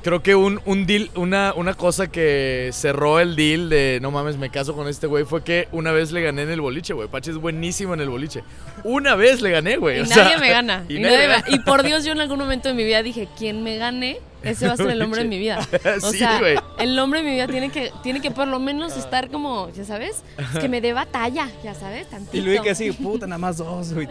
Creo 0.04 0.24
que 0.24 0.34
un, 0.34 0.60
un 0.66 0.88
deal, 0.88 1.12
una, 1.16 1.54
una 1.56 1.76
cosa 1.76 2.08
que 2.12 2.72
cerró 2.74 3.20
el 3.20 3.36
deal 3.36 3.70
de 3.70 4.00
no 4.02 4.10
mames, 4.10 4.36
me 4.38 4.50
caso 4.50 4.74
con 4.74 4.88
este 4.88 5.06
güey 5.06 5.26
fue 5.26 5.44
que 5.44 5.68
una 5.72 5.92
vez 5.92 6.12
le 6.12 6.22
gané 6.24 6.42
en 6.42 6.50
el 6.50 6.60
boliche, 6.60 6.94
güey. 6.94 7.08
Pachi 7.08 7.30
es 7.30 7.38
buenísimo 7.38 7.94
en 7.94 8.02
el 8.02 8.10
boliche. 8.10 8.44
Una 8.84 9.16
vez 9.16 9.42
le 9.42 9.52
gané, 9.52 9.78
güey. 9.78 10.00
Y 10.00 10.02
o 10.02 10.06
nadie 10.08 10.30
sea, 10.30 10.38
me 10.40 10.50
gana. 10.50 10.86
Y, 10.90 10.96
Y, 10.98 11.00
nadie 11.02 11.28
nadie 11.28 11.44
me 11.46 11.52
me- 11.52 11.56
y 11.56 11.60
por 11.60 11.84
Dios, 11.84 12.04
yo 12.04 12.14
en 12.14 12.22
algún 12.22 12.40
momento 12.40 12.68
de 12.70 12.74
mi 12.74 12.84
vida 12.84 13.04
dije, 13.04 13.28
quien 13.38 13.64
me 13.64 13.78
gane, 13.78 14.18
ese 14.42 14.66
va 14.66 14.74
a 14.74 14.78
ser 14.78 14.90
el 14.90 15.02
hombre 15.04 15.22
de 15.22 15.30
mi 15.30 15.38
vida. 15.38 15.60
O 16.04 16.12
Sí, 16.12 16.18
sea, 16.18 16.40
güey. 16.40 16.56
el 16.80 16.98
hombre 16.98 17.22
de 17.22 17.26
mi 17.30 17.36
vida 17.36 17.48
tiene 17.48 17.70
que, 17.70 17.92
tiene 18.02 18.22
que 18.22 18.32
por 18.32 18.48
lo 18.48 18.60
menos 18.60 18.98
estar 18.98 19.30
como, 19.30 19.72
ya 19.72 19.86
sabes, 19.86 20.24
es 20.56 20.60
que 20.60 20.68
me 20.68 20.82
dé 20.82 20.94
batalla, 20.94 21.48
ya 21.64 21.76
sabes, 21.76 22.10
tantito. 22.10 22.36
Y 22.38 22.42
Luis 22.42 22.60
que 22.62 22.72
así, 22.72 22.92
puta, 22.92 23.28
nada 23.28 23.38
más 23.38 23.58
dos, 23.58 23.94
güey. 23.94 24.08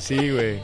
Sí, 0.00 0.30
güey. 0.30 0.60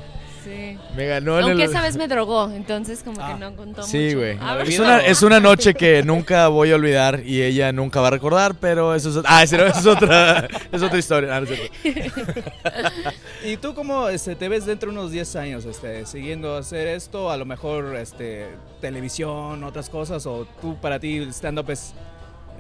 Sí. 0.49 0.79
Me 0.97 1.07
ganó 1.07 1.39
en 1.39 1.45
Aunque 1.45 1.65
el... 1.65 1.71
esa 1.71 1.83
vez 1.83 1.97
me 1.97 2.09
drogó, 2.09 2.51
entonces 2.51 3.03
como 3.03 3.21
Ah. 3.21 3.33
que 3.35 3.41
no 3.41 3.55
contó 3.55 3.83
Sí, 3.83 3.99
mucho. 4.07 4.19
güey. 4.19 4.39
Ah, 4.41 4.59
Es 4.67 4.79
una, 4.79 4.99
es 5.01 5.23
una 5.23 5.41
noche 5.41 5.75
que 5.75 6.03
nunca 6.03 6.49
voy 6.49 6.71
a 6.73 6.77
olvidar 6.77 7.21
y 7.25 7.43
ella 7.43 7.71
nunca 7.73 8.01
va 8.01 8.09
a 8.09 8.11
recordar, 8.13 8.55
pero 8.55 8.95
eso 8.95 9.11
es, 9.11 9.25
ah, 9.27 9.43
esa 9.43 9.67
es 9.67 9.85
otra, 9.87 10.49
es 10.73 10.83
otra 10.83 10.99
historia. 10.99 11.37
Ah, 11.37 11.41
no 11.41 11.47
cierto. 11.47 11.67
¿Y 13.45 13.57
tú 13.57 13.75
cómo 13.75 14.09
este, 14.09 14.35
te 14.37 14.49
ves 14.49 14.67
dentro 14.67 14.91
de 14.91 14.99
unos 14.99 15.11
10 15.13 15.37
años 15.37 15.65
este, 15.65 16.07
siguiendo 16.07 16.57
hacer 16.57 16.87
esto? 16.89 17.31
A 17.31 17.37
lo 17.37 17.45
mejor 17.45 17.97
este, 17.97 18.47
televisión, 18.81 19.65
otras 19.65 19.89
cosas, 19.91 20.27
o 20.27 20.47
tú 20.61 20.77
para 20.81 20.99
ti 20.99 21.19
stand-up 21.31 21.71
es, 21.71 21.93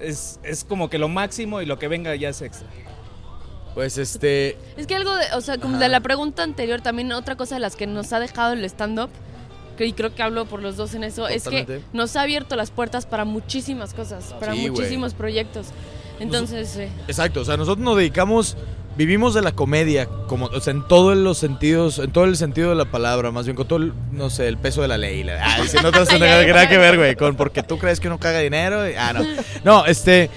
es, 0.00 0.38
es 0.42 0.64
como 0.64 0.88
que 0.90 0.98
lo 0.98 1.08
máximo 1.08 1.60
y 1.62 1.66
lo 1.66 1.78
que 1.78 1.88
venga 1.88 2.14
ya 2.14 2.28
es 2.28 2.42
extra. 2.42 2.68
Pues 3.78 3.96
este, 3.96 4.56
Es 4.76 4.88
que 4.88 4.96
algo 4.96 5.14
de, 5.14 5.26
o 5.36 5.40
sea, 5.40 5.56
como 5.56 5.76
Ajá. 5.76 5.84
de 5.84 5.88
la 5.88 6.00
pregunta 6.00 6.42
anterior, 6.42 6.80
también 6.80 7.12
otra 7.12 7.36
cosa 7.36 7.54
de 7.54 7.60
las 7.60 7.76
que 7.76 7.86
nos 7.86 8.12
ha 8.12 8.18
dejado 8.18 8.54
el 8.54 8.64
stand-up, 8.64 9.08
y 9.78 9.92
creo 9.92 10.12
que 10.12 10.20
hablo 10.20 10.46
por 10.46 10.60
los 10.60 10.76
dos 10.76 10.94
en 10.94 11.04
eso, 11.04 11.28
es 11.28 11.44
que 11.44 11.82
nos 11.92 12.16
ha 12.16 12.22
abierto 12.22 12.56
las 12.56 12.72
puertas 12.72 13.06
para 13.06 13.24
muchísimas 13.24 13.94
cosas, 13.94 14.34
para 14.40 14.54
Sí, 14.54 14.68
muchísimos 14.68 15.14
proyectos. 15.14 15.68
Entonces, 16.18 16.76
eh, 16.76 16.88
exacto, 17.06 17.42
o 17.42 17.44
sea, 17.44 17.56
nosotros 17.56 17.84
nos 17.84 17.96
dedicamos, 17.96 18.56
vivimos 18.96 19.32
de 19.32 19.42
la 19.42 19.52
comedia, 19.52 20.06
como, 20.26 20.46
o 20.46 20.60
sea, 20.60 20.72
en 20.72 20.82
todos 20.88 21.16
los 21.16 21.38
sentidos, 21.38 22.00
en 22.00 22.10
todo 22.10 22.24
el 22.24 22.36
sentido 22.36 22.70
de 22.70 22.74
la 22.74 22.86
palabra, 22.86 23.30
más 23.30 23.44
bien 23.44 23.54
con 23.54 23.68
todo, 23.68 23.78
el, 23.78 23.92
no 24.10 24.28
sé, 24.28 24.48
el 24.48 24.56
peso 24.58 24.82
de 24.82 24.88
la 24.88 24.98
ley. 24.98 25.22
La, 25.22 25.38
ah, 25.40 25.58
si 25.68 25.76
no 25.76 25.92
te 25.92 25.98
Ay, 26.10 26.18
nada, 26.18 26.40
ay, 26.40 26.46
nada 26.48 26.68
que 26.68 26.78
ver, 26.78 26.96
güey, 26.96 27.14
con 27.14 27.36
porque 27.36 27.62
tú 27.62 27.78
crees 27.78 28.00
que 28.00 28.08
uno 28.08 28.18
caga 28.18 28.40
dinero. 28.40 28.90
y- 28.90 28.94
ah, 28.96 29.12
no. 29.12 29.24
No, 29.62 29.86
este, 29.86 30.30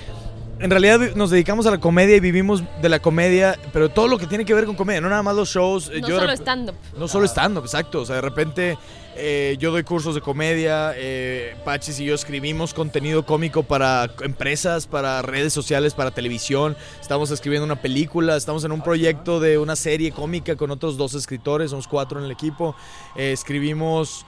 en 0.62 0.70
realidad 0.70 1.16
nos 1.16 1.32
dedicamos 1.32 1.66
a 1.66 1.72
la 1.72 1.80
comedia 1.80 2.16
y 2.16 2.20
vivimos 2.20 2.64
de 2.82 2.90
la 2.90 3.00
comedia, 3.00 3.58
pero 3.74 3.90
todo 3.90 4.08
lo 4.08 4.18
que 4.18 4.28
tiene 4.28 4.46
que 4.46 4.54
ver 4.54 4.66
con 4.66 4.76
comedia, 4.76 5.02
no 5.02 5.10
nada 5.10 5.24
más 5.24 5.36
los 5.36 5.50
shows. 5.50 5.90
eh, 5.90 6.02
no 6.02 6.08
yo 6.08 6.20
solo 6.20 6.32
stand-up. 6.34 6.76
No 6.98 7.08
solo 7.08 7.26
stand-up, 7.26 7.64
exacto. 7.64 8.02
O 8.02 8.06
sea, 8.06 8.18
de 8.18 8.22
repente 8.22 8.78
eh, 9.16 9.58
yo 9.60 9.72
doy 9.72 9.84
cursos 9.84 10.16
de 10.16 10.22
comedia, 10.22 10.94
eh, 10.96 11.56
Pachis 11.66 12.00
y 12.00 12.06
yo 12.06 12.16
escribimos 12.16 12.74
contenido 12.74 13.26
cómico 13.26 13.64
para 13.64 14.10
empresas, 14.22 14.88
para 14.88 15.22
redes 15.22 15.52
sociales, 15.52 15.94
para 15.94 16.12
televisión. 16.12 16.78
Estamos 17.02 17.32
escribiendo 17.32 17.66
una 17.66 17.82
película, 17.82 18.38
estamos 18.38 18.64
en 18.64 18.72
un 18.72 18.82
proyecto 18.82 19.40
de 19.40 19.58
una 19.58 19.76
serie 19.76 20.12
cómica 20.12 20.56
con 20.56 20.72
otros 20.72 20.96
dos 20.96 21.14
escritores, 21.14 21.72
somos 21.72 21.88
cuatro 21.88 22.20
en 22.20 22.26
el 22.26 22.32
equipo. 22.32 22.76
Eh, 23.16 23.32
escribimos... 23.32 24.26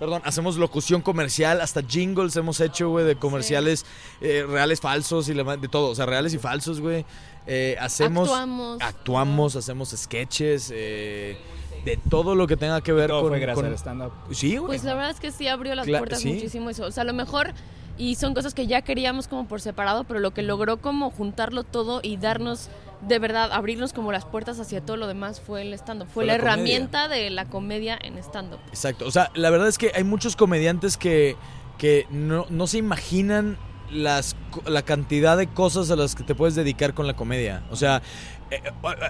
Perdón, 0.00 0.22
hacemos 0.24 0.56
locución 0.56 1.02
comercial, 1.02 1.60
hasta 1.60 1.82
jingles 1.82 2.34
hemos 2.34 2.58
hecho, 2.60 2.88
güey, 2.88 3.04
de 3.04 3.14
comerciales 3.16 3.86
eh, 4.20 4.44
reales, 4.48 4.80
falsos 4.80 5.28
y 5.28 5.34
de 5.34 5.68
todo, 5.70 5.90
o 5.90 5.94
sea, 5.94 6.06
reales 6.06 6.34
y 6.34 6.38
falsos, 6.38 6.80
güey. 6.80 7.04
Eh, 7.46 7.76
hacemos 7.78 8.28
Actuamos. 8.28 8.78
actuamos, 8.80 9.56
hacemos 9.56 9.90
sketches, 9.90 10.72
eh, 10.74 11.36
de 11.84 11.96
todo 12.08 12.34
lo 12.34 12.46
que 12.46 12.56
tenga 12.56 12.80
que 12.80 12.92
ver 12.92 13.08
Todo 13.10 13.20
con... 13.22 13.28
fue 13.30 13.40
gracias 13.40 13.56
con- 13.62 13.66
al 13.72 13.78
stand-up. 13.78 14.12
Sí, 14.32 14.56
güey. 14.56 14.66
Pues 14.68 14.84
la 14.84 14.94
verdad 14.94 15.10
es 15.10 15.20
que 15.20 15.30
sí 15.32 15.48
abrió 15.48 15.74
las 15.74 15.86
Cla- 15.86 15.98
puertas 15.98 16.20
sí. 16.20 16.32
muchísimo 16.32 16.70
eso. 16.70 16.84
O 16.86 16.90
sea, 16.90 17.02
a 17.02 17.06
lo 17.06 17.12
mejor, 17.14 17.52
y 17.98 18.14
son 18.16 18.32
cosas 18.34 18.54
que 18.54 18.66
ya 18.66 18.82
queríamos 18.82 19.28
como 19.28 19.46
por 19.48 19.60
separado, 19.60 20.04
pero 20.04 20.18
lo 20.20 20.32
que 20.32 20.42
logró 20.42 20.78
como 20.78 21.10
juntarlo 21.10 21.62
todo 21.64 22.00
y 22.02 22.16
darnos, 22.16 22.68
de 23.02 23.18
verdad, 23.18 23.50
abrirnos 23.52 23.92
como 23.92 24.12
las 24.12 24.24
puertas 24.24 24.60
hacia 24.60 24.80
todo 24.84 24.96
lo 24.96 25.06
demás 25.06 25.40
fue 25.40 25.62
el 25.62 25.72
stand-up. 25.74 26.06
Fue, 26.06 26.14
Fue 26.14 26.24
la, 26.26 26.34
herramienta 26.34 27.08
de 27.08 27.30
la 27.30 27.46
comedia 27.46 27.98
en 28.02 28.18
stand-up. 28.18 28.60
Exacto. 28.68 29.06
O 29.06 29.10
sea, 29.10 29.30
la 29.34 29.50
verdad 29.50 29.68
es 29.68 29.78
que 29.78 29.92
hay 29.94 30.04
muchos 30.04 30.36
comediantes 30.36 30.96
que, 30.96 31.36
que 31.78 32.06
no, 32.10 32.46
no 32.50 32.66
se 32.66 32.78
imaginan 32.78 33.56
las, 33.90 34.36
la 34.66 34.82
cantidad 34.82 35.36
de 35.36 35.46
cosas 35.46 35.90
a 35.90 35.96
las 35.96 36.14
que 36.14 36.22
te 36.22 36.34
puedes 36.34 36.54
dedicar 36.54 36.94
con 36.94 37.06
la 37.06 37.14
comedia. 37.16 37.62
O 37.70 37.76
sea, 37.76 38.02
eh, 38.50 38.60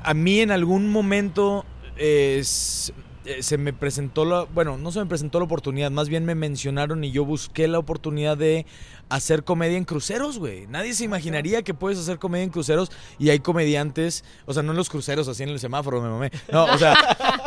a, 0.05 0.15
mí 0.15 0.41
en 0.41 0.51
algún 0.51 0.89
momento 0.91 1.65
eh, 1.97 2.39
s- 2.41 2.93
eh, 3.39 3.43
se 3.43 3.59
me 3.59 3.73
presentó 3.73 4.25
la, 4.25 4.43
bueno, 4.45 4.77
no 4.79 4.93
se 4.93 5.01
me 5.01 5.07
presentó 5.07 5.39
la 5.39 5.45
oportunidad, 5.47 5.91
más 5.91 6.09
bien 6.09 6.25
me 6.25 6.35
mencionaron 6.35 7.05
y 7.05 7.11
yo 7.13 7.25
busqué 7.25 7.69
la 7.69 7.79
oportunidad 7.79 8.37
de 8.37 8.67
hacer 9.09 9.43
comedia 9.43 9.77
en 9.77 9.85
cruceros, 9.85 10.39
güey. 10.39 10.67
Nadie 10.69 10.95
se 10.95 11.05
imaginaría 11.05 11.63
que 11.63 11.75
puedes 11.75 11.99
hacer 11.99 12.19
comedia 12.19 12.45
en 12.45 12.51
cruceros 12.51 12.91
y 13.19 13.31
hay 13.31 13.41
comediantes, 13.41 14.25
o 14.47 14.55
sea, 14.55 14.63
no 14.63 14.71
en 14.71 14.77
los 14.77 14.89
cruceros, 14.89 15.27
así 15.29 15.43
en 15.43 15.49
el 15.49 15.59
semáforo, 15.59 16.01
me 16.01 16.09
mamé. 16.09 16.31
No, 16.53 16.65
o 16.67 16.79
sea, 16.79 16.95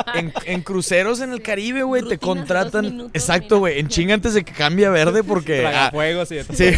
en, 0.16 0.34
en 0.46 0.62
cruceros 0.62 1.22
en 1.22 1.32
el 1.32 1.42
Caribe, 1.42 1.84
güey, 1.84 2.04
te 2.04 2.18
contratan. 2.18 2.86
minutos, 2.86 3.12
Exacto, 3.14 3.60
güey, 3.60 3.80
en 3.80 3.88
chinga 3.88 4.14
antes 4.14 4.34
de 4.34 4.44
que 4.44 4.52
cambie 4.54 4.86
a 4.86 4.90
verde 4.90 5.24
porque... 5.24 5.60
ah, 5.66 5.70
Tragafuegos 5.70 6.32
y. 6.32 6.44
Sí. 6.54 6.72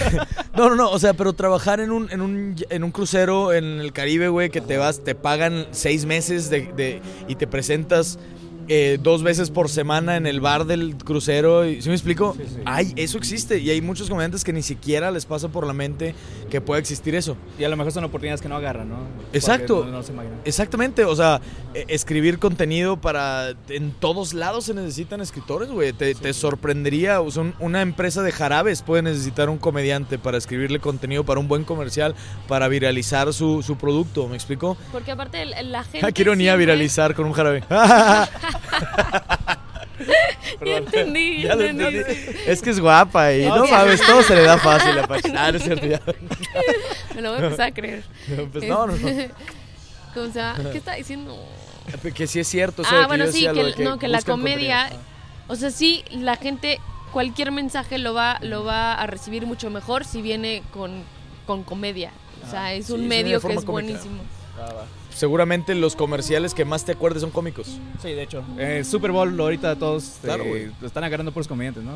No, 0.56 0.70
no, 0.70 0.76
no, 0.76 0.90
o 0.92 1.00
sea, 1.00 1.14
pero 1.14 1.34
trabajar 1.34 1.80
en 1.80 1.92
un, 1.92 2.10
en 2.12 2.22
un, 2.22 2.56
en 2.70 2.84
un 2.84 2.92
crucero 2.92 3.54
en 3.54 3.66
el 3.80 3.92
Caribe, 3.92 4.28
güey, 4.30 4.50
que 4.50 4.62
te 4.62 4.78
vas, 4.78 5.04
te 5.04 5.16
pagan 5.16 5.66
seis 5.72 6.06
meses 6.06 6.50
de, 6.50 6.72
de- 6.74 7.02
y 7.28 7.36
te 7.36 7.48
presentas 7.48 8.20
eh, 8.68 8.98
dos 9.02 9.24
veces 9.24 9.50
por 9.52 9.70
semana 9.70 10.18
en 10.18 10.26
el 10.28 10.40
bar 10.42 10.66
del 10.66 10.96
crucero. 10.98 11.66
y- 11.66 11.82
¿Sí 11.82 11.90
me 11.90 11.96
explico? 11.96 12.36
Sí, 12.38 12.44
sí. 12.48 12.62
Ay, 12.66 12.94
eso 12.96 13.18
existe 13.18 13.60
y 13.60 13.70
hay 13.70 13.82
muchos 13.82 14.10
comediantes 14.10 14.44
que 14.44 14.54
ni 14.54 14.62
siquiera 14.62 15.12
les 15.12 15.26
pasa 15.26 15.50
por 15.50 15.66
la 15.68 15.74
mente 15.74 16.16
que 16.50 16.62
pueda 16.62 16.80
existir 16.80 17.16
eso. 17.16 17.38
Y 17.60 17.64
a 17.64 17.70
lo 17.70 17.78
mejor 17.78 17.92
son 17.92 18.04
oportunidades 18.04 18.42
que 18.42 18.50
no 18.50 18.56
agarran, 18.56 18.90
¿no? 18.90 18.98
Exacto. 19.34 19.86
No, 19.86 19.92
no 19.92 20.04
se 20.04 20.12
imaginan. 20.14 20.40
Exactamente, 20.46 21.04
o 21.06 21.16
sea, 21.16 21.42
eh, 21.74 21.86
escribir 21.88 22.40
contenido 22.40 22.98
para... 22.98 23.54
En 23.70 23.92
todos 23.92 24.34
lados 24.34 24.66
se 24.66 24.74
necesitan 24.74 25.22
escritores, 25.22 25.70
güey. 25.70 25.94
Te, 25.94 26.16
te 26.16 26.34
sorprendería, 26.34 27.22
o 27.22 27.30
sea, 27.32 27.44
un- 27.44 27.56
una 27.60 27.82
empresa 27.82 28.22
de 28.24 28.32
jarabes 28.32 28.82
puede 28.82 29.02
necesitar 29.02 29.50
un 29.50 29.58
comediante 29.58 30.18
para 30.18 30.38
escribirle 30.38 30.80
contenido 30.80 31.24
para 31.24 31.40
un 31.40 31.48
buen 31.48 31.64
comercial, 31.64 32.16
para 32.48 32.68
viralizar 32.68 33.34
su, 33.34 33.62
su 33.62 33.78
producto, 33.78 34.28
¿me 34.28 34.36
explico? 34.36 34.78
Porque 34.92 35.12
aparte 35.12 35.42
el- 35.42 35.72
la 35.72 35.84
gente. 35.84 36.06
Ah, 36.06 36.12
Qué 36.12 36.22
ironía 36.24 36.52
siempre- 36.52 36.66
viralizar 36.66 37.16
con 37.16 37.26
un 37.26 37.34
jarabe. 37.34 37.64
Ya 40.66 40.78
entendí, 40.78 41.42
ya 41.44 41.50
Ya 41.50 41.56
lo 41.56 41.64
entendí. 41.64 41.98
entendí. 42.00 42.40
Es 42.46 42.62
que 42.62 42.70
es 42.70 42.80
guapa 42.80 43.34
y 43.34 43.46
no 43.48 43.66
mames, 43.66 44.02
todo 44.02 44.22
se 44.24 44.36
le 44.36 44.44
da 44.44 44.58
fácil 44.58 44.98
a 45.00 45.08
Pachi. 45.08 45.32
Ah, 45.36 45.52
no 45.52 45.58
es 45.58 45.64
cierto, 45.64 45.86
ya. 45.86 46.02
Me 47.16 47.22
lo 47.22 47.32
voy 47.34 47.42
a 47.42 47.46
empezar 47.46 47.68
a 47.70 47.74
creer. 47.74 48.04
Pues 48.52 48.64
no, 48.66 48.88
no, 48.88 48.96
no. 48.96 49.00
¿Cómo 50.14 50.28
se 50.32 50.40
llama? 50.40 50.72
¿Qué 50.72 50.78
está 50.78 50.94
diciendo? 50.96 51.38
Que 52.16 52.28
sí 52.28 52.40
es 52.40 52.48
cierto. 52.48 52.82
eso 52.82 52.92
de 52.96 52.98
ah, 52.98 53.04
que 53.04 53.08
bueno, 53.08 53.26
yo 53.26 53.32
sí, 53.32 53.42
que, 53.42 53.64
de 53.64 53.84
no, 53.84 54.00
que 54.00 54.08
la 54.08 54.22
comedia, 54.22 54.82
contenido. 54.84 55.04
o 55.48 55.56
sea, 55.56 55.72
sí, 55.72 56.04
la 56.12 56.36
gente, 56.36 56.80
cualquier 57.12 57.52
mensaje 57.52 57.98
lo 57.98 58.14
va, 58.14 58.38
lo 58.42 58.64
va 58.64 58.94
a 58.94 59.08
recibir 59.08 59.46
mucho 59.46 59.70
mejor 59.70 60.04
si 60.06 60.22
viene 60.22 60.64
con, 60.72 61.04
con 61.46 61.64
comedia. 61.64 62.12
O 62.46 62.50
sea, 62.50 62.74
es 62.74 62.88
sí, 62.88 62.94
un 62.94 63.02
sí, 63.02 63.08
medio 63.08 63.38
que 63.38 63.42
forma 63.42 63.60
es 63.60 63.66
cómica. 63.66 63.88
buenísimo. 63.88 64.24
Va, 64.60 64.74
va. 64.74 64.86
Seguramente 65.16 65.74
los 65.76 65.96
comerciales 65.96 66.54
que 66.54 66.66
más 66.66 66.84
te 66.84 66.92
acuerdes 66.92 67.22
son 67.22 67.32
cómicos. 67.32 67.80
Sí, 68.02 68.10
de 68.10 68.22
hecho. 68.24 68.44
Eh, 68.58 68.84
Super 68.84 69.12
Bowl 69.12 69.40
ahorita 69.40 69.78
todos 69.78 70.18
Claro, 70.22 70.44
eh, 70.44 70.72
lo 70.82 70.88
están 70.88 71.06
agarrando 71.06 71.32
por 71.32 71.40
los 71.40 71.48
comediantes, 71.48 71.84
¿no? 71.84 71.94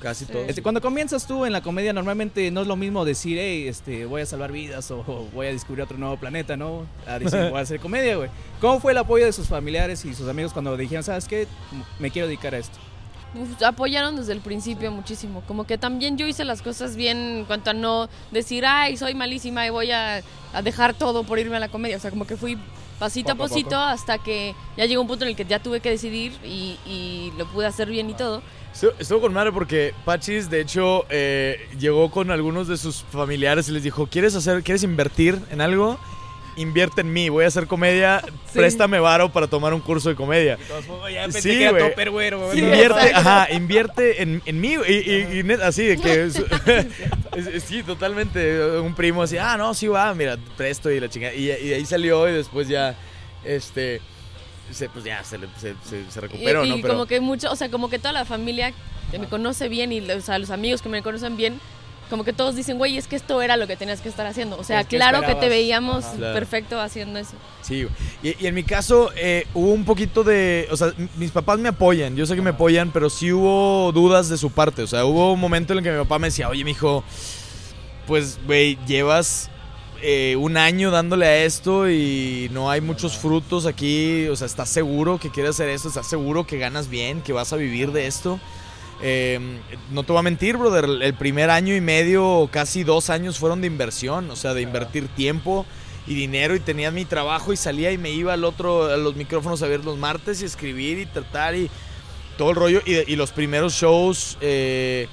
Casi 0.00 0.24
Sí. 0.24 0.32
todos. 0.32 0.48
Este, 0.48 0.60
cuando 0.62 0.80
comienzas 0.80 1.26
tú 1.26 1.44
en 1.46 1.52
la 1.52 1.60
comedia, 1.62 1.92
normalmente 1.92 2.50
no 2.50 2.60
es 2.62 2.66
lo 2.66 2.74
mismo 2.76 3.04
decir, 3.04 3.38
hey, 3.40 3.68
este, 3.68 4.06
voy 4.06 4.22
a 4.22 4.26
salvar 4.26 4.50
vidas 4.50 4.90
o, 4.90 5.00
o 5.06 5.28
voy 5.32 5.46
a 5.46 5.50
descubrir 5.52 5.82
otro 5.84 5.98
nuevo 5.98 6.16
planeta, 6.16 6.56
¿no? 6.56 6.86
A 7.06 7.18
decir, 7.20 7.48
voy 7.50 7.58
a 7.58 7.62
hacer 7.62 7.78
comedia, 7.80 8.16
güey. 8.16 8.28
¿Cómo 8.60 8.80
fue 8.80 8.90
el 8.92 8.98
apoyo 8.98 9.24
de 9.24 9.32
sus 9.32 9.46
familiares 9.46 10.04
y 10.04 10.14
sus 10.14 10.28
amigos 10.28 10.52
cuando 10.52 10.76
dijeron, 10.76 11.04
sabes 11.04 11.26
qué, 11.26 11.46
me 12.00 12.10
quiero 12.10 12.26
dedicar 12.26 12.54
a 12.54 12.58
esto? 12.58 12.78
Apoyaron 13.64 14.16
desde 14.16 14.32
el 14.32 14.40
principio 14.40 14.90
muchísimo. 14.90 15.42
Como 15.46 15.64
que 15.64 15.78
también 15.78 16.16
yo 16.16 16.26
hice 16.26 16.44
las 16.44 16.62
cosas 16.62 16.96
bien 16.96 17.18
en 17.18 17.44
cuanto 17.44 17.70
a 17.70 17.74
no 17.74 18.08
decir, 18.30 18.64
ay, 18.66 18.96
soy 18.96 19.14
malísima 19.14 19.66
y 19.66 19.70
voy 19.70 19.90
a, 19.90 20.22
a 20.52 20.62
dejar 20.62 20.94
todo 20.94 21.24
por 21.24 21.38
irme 21.38 21.56
a 21.56 21.60
la 21.60 21.68
comedia. 21.68 21.96
O 21.96 22.00
sea, 22.00 22.10
como 22.10 22.26
que 22.26 22.36
fui 22.36 22.58
pasito 22.98 23.32
Poco 23.32 23.44
a 23.44 23.48
pasito 23.48 23.68
poco. 23.70 23.80
hasta 23.80 24.18
que 24.18 24.54
ya 24.76 24.86
llegó 24.86 25.02
un 25.02 25.08
punto 25.08 25.24
en 25.24 25.30
el 25.30 25.36
que 25.36 25.44
ya 25.44 25.60
tuve 25.60 25.80
que 25.80 25.90
decidir 25.90 26.32
y, 26.44 26.78
y 26.86 27.32
lo 27.36 27.46
pude 27.46 27.66
hacer 27.66 27.88
bien 27.88 28.10
y 28.10 28.14
todo. 28.14 28.42
Estuvo 28.98 29.20
con 29.20 29.32
madre 29.32 29.50
porque 29.50 29.92
Pachis, 30.04 30.50
de 30.50 30.60
hecho, 30.60 31.04
eh, 31.10 31.68
llegó 31.78 32.10
con 32.10 32.30
algunos 32.30 32.68
de 32.68 32.76
sus 32.76 33.02
familiares 33.02 33.68
y 33.68 33.72
les 33.72 33.82
dijo, 33.82 34.06
¿quieres 34.06 34.36
hacer, 34.36 34.62
quieres 34.62 34.84
invertir 34.84 35.38
en 35.50 35.60
algo? 35.60 35.98
Invierte 36.58 37.00
en 37.02 37.12
mí, 37.12 37.28
voy 37.28 37.44
a 37.44 37.48
hacer 37.48 37.66
comedia, 37.66 38.20
Sí. 38.22 38.58
préstame 38.58 38.98
varo 39.00 39.30
para 39.30 39.46
tomar 39.46 39.72
un 39.74 39.80
curso 39.80 40.08
de 40.08 40.14
comedia. 40.16 40.58
ya 41.12 41.22
pensé 41.22 41.42
Sí, 41.42 41.48
que 41.50 41.62
era 41.62 41.70
güey. 41.70 41.88
topper, 41.88 42.10
güero, 42.10 42.52
Sí, 42.52 42.58
invierte, 42.58 43.12
ajá, 43.14 43.48
invierte 43.52 44.22
en, 44.22 44.42
en 44.44 44.60
mí 44.60 44.74
y, 44.88 44.92
y- 44.92 45.40
y 45.48 45.52
así 45.62 45.84
de 45.86 45.96
que 45.98 46.30
sí, 47.60 47.82
totalmente 47.82 48.78
un 48.80 48.94
primo 48.94 49.22
así, 49.22 49.36
ah, 49.38 49.56
no, 49.56 49.72
sí 49.74 49.86
va, 49.86 50.12
mira, 50.14 50.36
presto 50.56 50.90
y 50.90 50.98
la 51.00 51.08
chingada 51.08 51.34
y, 51.34 51.46
y 51.50 51.72
ahí 51.72 51.84
salió 51.86 52.28
y 52.28 52.32
después 52.32 52.68
ya 52.68 52.94
este 53.44 54.00
se, 54.70 54.88
pues 54.88 55.04
ya 55.04 55.22
se, 55.24 55.38
le- 55.38 55.46
se, 55.58 55.74
se- 55.88 56.10
se 56.10 56.18
Y, 56.18 56.20
recuperó, 56.20 56.64
y 56.64 56.70
¿no? 56.70 56.76
Pero 56.82 56.88
como 56.94 57.06
que 57.06 57.20
mucho, 57.20 57.50
o 57.50 57.56
sea, 57.56 57.70
como 57.70 57.88
que 57.88 57.98
toda 57.98 58.12
la 58.12 58.24
familia 58.24 58.72
que 59.10 59.18
me 59.18 59.26
conoce 59.28 59.68
bien 59.68 59.92
y 59.92 60.00
o 60.10 60.20
sea, 60.20 60.38
los 60.38 60.50
amigos 60.50 60.82
que 60.82 60.88
me 60.90 61.02
conocen 61.02 61.36
bien, 61.36 61.58
como 62.08 62.24
que 62.24 62.32
todos 62.32 62.56
dicen, 62.56 62.78
güey, 62.78 62.96
es 62.98 63.06
que 63.06 63.16
esto 63.16 63.40
era 63.42 63.56
lo 63.56 63.66
que 63.66 63.76
tenías 63.76 64.00
que 64.00 64.08
estar 64.08 64.26
haciendo. 64.26 64.56
O 64.58 64.64
sea, 64.64 64.80
Es 64.80 64.86
que 64.86 64.96
claro 64.96 65.20
que 65.20 65.26
te 65.26 65.32
esperabas. 65.32 65.50
veíamos 65.50 66.04
Ajá. 66.04 66.32
Perfecto 66.32 66.80
haciendo 66.80 67.18
eso. 67.18 67.34
Sí, 67.62 67.86
y, 68.22 68.42
y 68.42 68.46
en 68.46 68.54
mi 68.54 68.62
caso 68.64 69.10
eh, 69.16 69.46
hubo 69.54 69.72
un 69.72 69.84
poquito 69.84 70.24
de, 70.24 70.68
o 70.70 70.76
sea, 70.76 70.92
mis 71.16 71.30
papás 71.30 71.58
me 71.58 71.68
apoyan, 71.68 72.16
yo 72.16 72.24
sé 72.26 72.34
que 72.34 72.42
me 72.42 72.50
apoyan, 72.50 72.90
pero 72.92 73.10
sí 73.10 73.32
hubo 73.32 73.92
dudas 73.92 74.28
de 74.28 74.38
su 74.38 74.50
parte, 74.50 74.82
o 74.82 74.86
sea, 74.86 75.04
hubo 75.04 75.32
un 75.32 75.40
momento 75.40 75.72
en 75.72 75.78
el 75.80 75.84
que 75.84 75.90
mi 75.92 75.98
papá 75.98 76.18
me 76.18 76.28
decía, 76.28 76.48
oye, 76.48 76.64
mijo, 76.64 77.04
pues, 78.06 78.38
güey, 78.46 78.78
llevas 78.86 79.50
eh, 80.00 80.36
un 80.38 80.56
año 80.56 80.90
dándole 80.90 81.26
a 81.26 81.44
esto 81.44 81.90
y 81.90 82.48
no 82.52 82.70
hay 82.70 82.80
muchos 82.80 83.16
frutos 83.18 83.66
aquí, 83.66 84.26
o 84.28 84.36
sea, 84.36 84.46
¿estás 84.46 84.68
seguro 84.70 85.18
que 85.18 85.30
quieres 85.30 85.50
hacer 85.50 85.68
esto? 85.68 85.88
¿Estás 85.88 86.08
seguro 86.08 86.46
que 86.46 86.56
ganas 86.58 86.88
bien, 86.88 87.20
que 87.20 87.32
vas 87.32 87.52
a 87.52 87.56
vivir 87.56 87.92
de 87.92 88.06
esto? 88.06 88.40
Eh, 89.00 89.38
no 89.90 90.02
te 90.02 90.12
voy 90.12 90.20
a 90.20 90.22
mentir, 90.22 90.56
brother, 90.56 90.84
el 90.84 91.14
primer 91.14 91.50
año 91.50 91.74
y 91.76 91.80
medio, 91.80 92.48
casi 92.50 92.82
dos 92.82 93.10
años 93.10 93.38
fueron 93.38 93.60
de 93.60 93.66
inversión, 93.66 94.30
o 94.30 94.36
sea, 94.36 94.54
de 94.54 94.62
invertir 94.62 95.06
tiempo 95.08 95.66
y 96.06 96.14
dinero 96.14 96.56
y 96.56 96.60
tenía 96.60 96.90
mi 96.90 97.04
trabajo 97.04 97.52
y 97.52 97.56
salía 97.56 97.92
y 97.92 97.98
me 97.98 98.10
iba 98.10 98.32
al 98.32 98.44
otro, 98.44 98.86
a 98.86 98.96
los 98.96 99.14
micrófonos 99.14 99.62
a 99.62 99.68
ver 99.68 99.84
los 99.84 99.98
martes 99.98 100.42
y 100.42 100.46
escribir 100.46 100.98
y 100.98 101.06
tratar 101.06 101.54
y 101.54 101.70
todo 102.36 102.50
el 102.50 102.56
rollo. 102.56 102.80
Y, 102.86 103.12
y 103.12 103.16
los 103.16 103.30
primeros 103.30 103.74
shows 103.74 104.38
eh, 104.40 105.06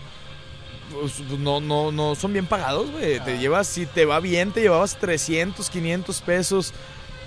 pues, 0.92 1.20
no, 1.40 1.60
no, 1.60 1.92
no 1.92 2.16
son 2.16 2.34
bien 2.34 2.46
pagados, 2.46 2.90
güey. 2.92 3.20
Te 3.20 3.38
llevas, 3.38 3.68
si 3.68 3.86
te 3.86 4.06
va 4.06 4.20
bien, 4.20 4.52
te 4.52 4.62
llevabas 4.62 4.98
300, 4.98 5.70
500 5.70 6.22
pesos 6.22 6.74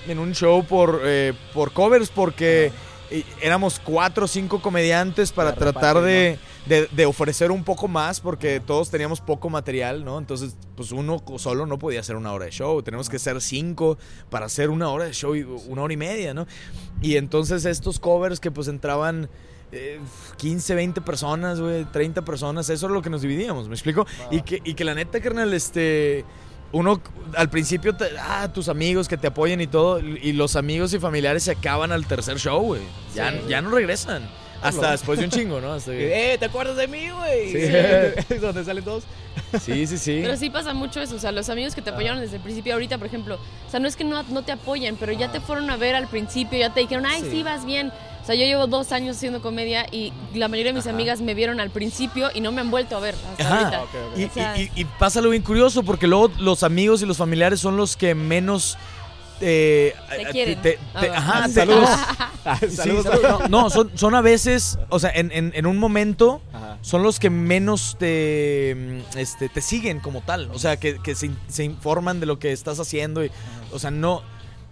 en 0.07 0.19
un 0.19 0.33
show 0.35 0.65
por, 0.65 1.03
eh, 1.05 1.35
por 1.53 1.73
covers 1.73 2.09
porque 2.09 2.73
éramos 3.41 3.81
cuatro 3.83 4.27
o 4.27 4.29
cinco 4.29 4.61
comediantes 4.61 5.33
para 5.33 5.55
Para 5.55 5.73
tratar 5.73 5.97
repartir, 5.97 6.11
de, 6.11 6.38
de- 6.69 6.89
de 6.93 7.07
ofrecer 7.07 7.51
un 7.51 7.65
poco 7.65 7.89
más 7.89 8.21
porque 8.21 8.61
todos 8.61 8.91
teníamos 8.91 9.21
poco 9.21 9.49
material, 9.51 10.05
¿no? 10.05 10.19
Entonces, 10.19 10.57
pues 10.77 10.93
uno 10.93 11.23
solo 11.39 11.67
no 11.67 11.79
podía 11.79 12.01
hacer 12.01 12.17
una 12.17 12.33
hora 12.33 12.45
de 12.45 12.51
show. 12.53 12.83
Tenemos 12.83 13.09
que 13.09 13.19
ser 13.19 13.41
cinco 13.41 13.99
para 14.31 14.47
hacer 14.47 14.71
una 14.71 14.89
hora 14.91 15.05
de 15.07 15.13
show, 15.13 15.35
y 15.35 15.43
una 15.43 15.83
hora 15.83 15.95
y 15.95 15.97
media, 15.97 16.35
¿no? 16.35 16.47
Y 17.01 17.17
entonces 17.17 17.65
estos 17.65 17.99
covers 17.99 18.39
que 18.41 18.51
pues 18.51 18.69
entraban... 18.69 19.29
eh, 19.73 20.01
15, 20.39 20.75
20 20.75 21.01
personas, 21.03 21.61
güey, 21.61 21.85
30 21.85 22.23
personas, 22.25 22.71
eso 22.71 22.87
es 22.87 22.93
lo 22.93 23.03
que 23.03 23.11
nos 23.11 23.21
dividíamos, 23.21 23.69
¿me 23.69 23.75
explico? 23.75 24.07
Y, 24.31 24.41
que, 24.41 24.63
y 24.65 24.73
que 24.73 24.83
la 24.85 24.95
neta, 24.95 25.21
carnal, 25.21 25.53
este, 25.53 26.25
uno 26.73 27.03
al 27.37 27.51
principio, 27.51 27.95
te- 27.95 28.17
ah, 28.19 28.51
tus 28.51 28.69
amigos 28.71 29.09
que 29.09 29.19
te 29.19 29.27
apoyen 29.27 29.61
y 29.61 29.67
todo, 29.67 30.01
y 30.01 30.33
los 30.33 30.57
amigos 30.57 30.95
y 30.95 30.99
familiares 30.99 31.43
se 31.43 31.51
acaban 31.51 31.93
al 31.93 32.07
tercer 32.07 32.39
show, 32.39 32.63
güey. 32.63 32.81
Ya, 33.15 33.31
Sí. 33.31 33.41
ya 33.49 33.61
no 33.61 33.69
regresan. 33.71 34.23
Hasta 34.62 34.83
lo- 34.83 34.91
después 34.91 35.19
de 35.19 35.25
un 35.27 35.31
chingo, 35.31 35.61
¿no? 35.61 35.73
Hasta 35.75 35.93
que- 35.93 36.35
Eh, 36.35 36.38
¿te 36.38 36.45
acuerdas 36.47 36.77
de 36.77 36.88
mí, 36.88 37.09
güey? 37.11 37.53
Sí. 37.53 38.35
Donde 38.41 38.65
salen 38.65 38.85
todos. 38.85 39.05
Sí, 39.62 39.87
sí, 39.87 39.99
sí. 39.99 40.21
Pero 40.23 40.37
sí 40.37 40.50
pasa 40.50 40.75
mucho 40.75 41.00
eso, 41.00 41.17
o 41.17 41.19
sea, 41.19 41.33
los 41.33 41.49
amigos 41.49 41.75
que 41.75 41.81
te 41.83 41.91
apoyaron 41.91 42.21
desde 42.21 42.37
el 42.37 42.43
principio, 42.43 42.75
ahorita, 42.75 42.99
por 42.99 43.07
ejemplo, 43.07 43.37
o 43.67 43.71
sea, 43.71 43.79
no 43.81 43.87
es 43.88 43.97
que 43.97 44.05
no, 44.05 44.23
no 44.25 44.43
te 44.43 44.53
apoyen, 44.53 44.97
pero 44.97 45.12
ya 45.12 45.31
te 45.31 45.41
fueron 45.41 45.71
a 45.71 45.77
ver 45.77 45.95
al 45.95 46.09
principio, 46.09 46.59
ya 46.59 46.71
te 46.75 46.81
dijeron, 46.81 47.07
ay, 47.07 47.23
sí, 47.23 47.31
Sí. 47.31 47.43
vas 47.43 47.65
bien. 47.65 47.93
O 48.23 48.27
sea, 48.29 48.35
yo 48.35 48.45
llevo 48.45 48.67
dos 48.67 48.93
años 48.93 49.17
haciendo 49.17 49.41
comedia 49.41 49.87
y 49.91 50.12
la 50.35 50.49
mayoría 50.49 50.73
de 50.73 50.77
mis 50.79 50.87
Ajá. 50.87 50.95
amigas 50.95 51.23
me 51.23 51.33
vieron 51.33 51.61
al 51.61 51.71
principio 51.71 52.29
y 52.35 52.43
no 52.43 52.53
me 52.53 52.61
han 52.61 52.71
vuelto 52.71 52.95
a 52.97 53.00
ver 53.00 53.15
hasta 53.31 53.43
Ajá. 53.43 53.59
ahorita. 53.61 53.83
Ok, 53.85 53.91
ok. 54.12 54.19
Y, 54.19 54.25
O 54.25 54.31
sea- 54.31 54.59
y- 54.59 54.62
y- 54.75 54.81
y 54.83 54.85
pasa 54.85 55.21
algo 55.21 55.31
bien 55.31 55.43
curioso 55.43 55.83
porque 55.83 56.07
luego 56.07 56.31
los 56.38 56.62
amigos 56.62 57.00
y 57.00 57.07
los 57.07 57.17
familiares 57.17 57.61
son 57.61 57.77
los 57.79 57.97
que 57.97 58.15
menos... 58.15 58.77
eh, 59.40 59.95
Te 60.16 60.25
quieren. 60.26 60.62
te- 60.62 60.78
Ah, 60.95 61.00
te- 61.00 61.11
ajá, 61.11 61.47
te- 61.47 61.52
Saludos. 61.52 61.88
no, 62.18 62.28
Ah, 62.45 62.59
sí, 62.61 62.68
saludos. 62.76 63.07
no, 63.23 63.49
no, 63.49 63.71
son, 63.71 63.90
son 63.95 64.14
a 64.14 64.21
veces, 64.23 64.78
o 64.88 64.99
sea, 64.99 65.11
en, 65.11 65.30
en- 65.33 65.52
en 65.54 65.66
un 65.66 65.76
momento 65.78 66.40
Ajá. 66.52 66.78
son 66.83 67.02
los 67.02 67.18
que 67.21 67.28
menos 67.30 67.97
te, 67.99 68.75
mm, 69.14 69.18
este, 69.18 69.49
te 69.49 69.61
siguen 69.61 70.00
como 70.00 70.23
tal. 70.23 70.50
O 70.52 70.59
sea, 70.59 70.76
que, 70.78 70.99
que 71.02 71.14
se, 71.14 71.26
in- 71.26 71.38
se 71.49 71.64
informan 71.64 72.21
de 72.21 72.26
lo 72.26 72.38
que 72.38 72.52
estás 72.52 72.80
haciendo. 72.80 73.25
Y, 73.25 73.30
o 73.73 73.78
sea, 73.78 73.90
no. 73.90 74.23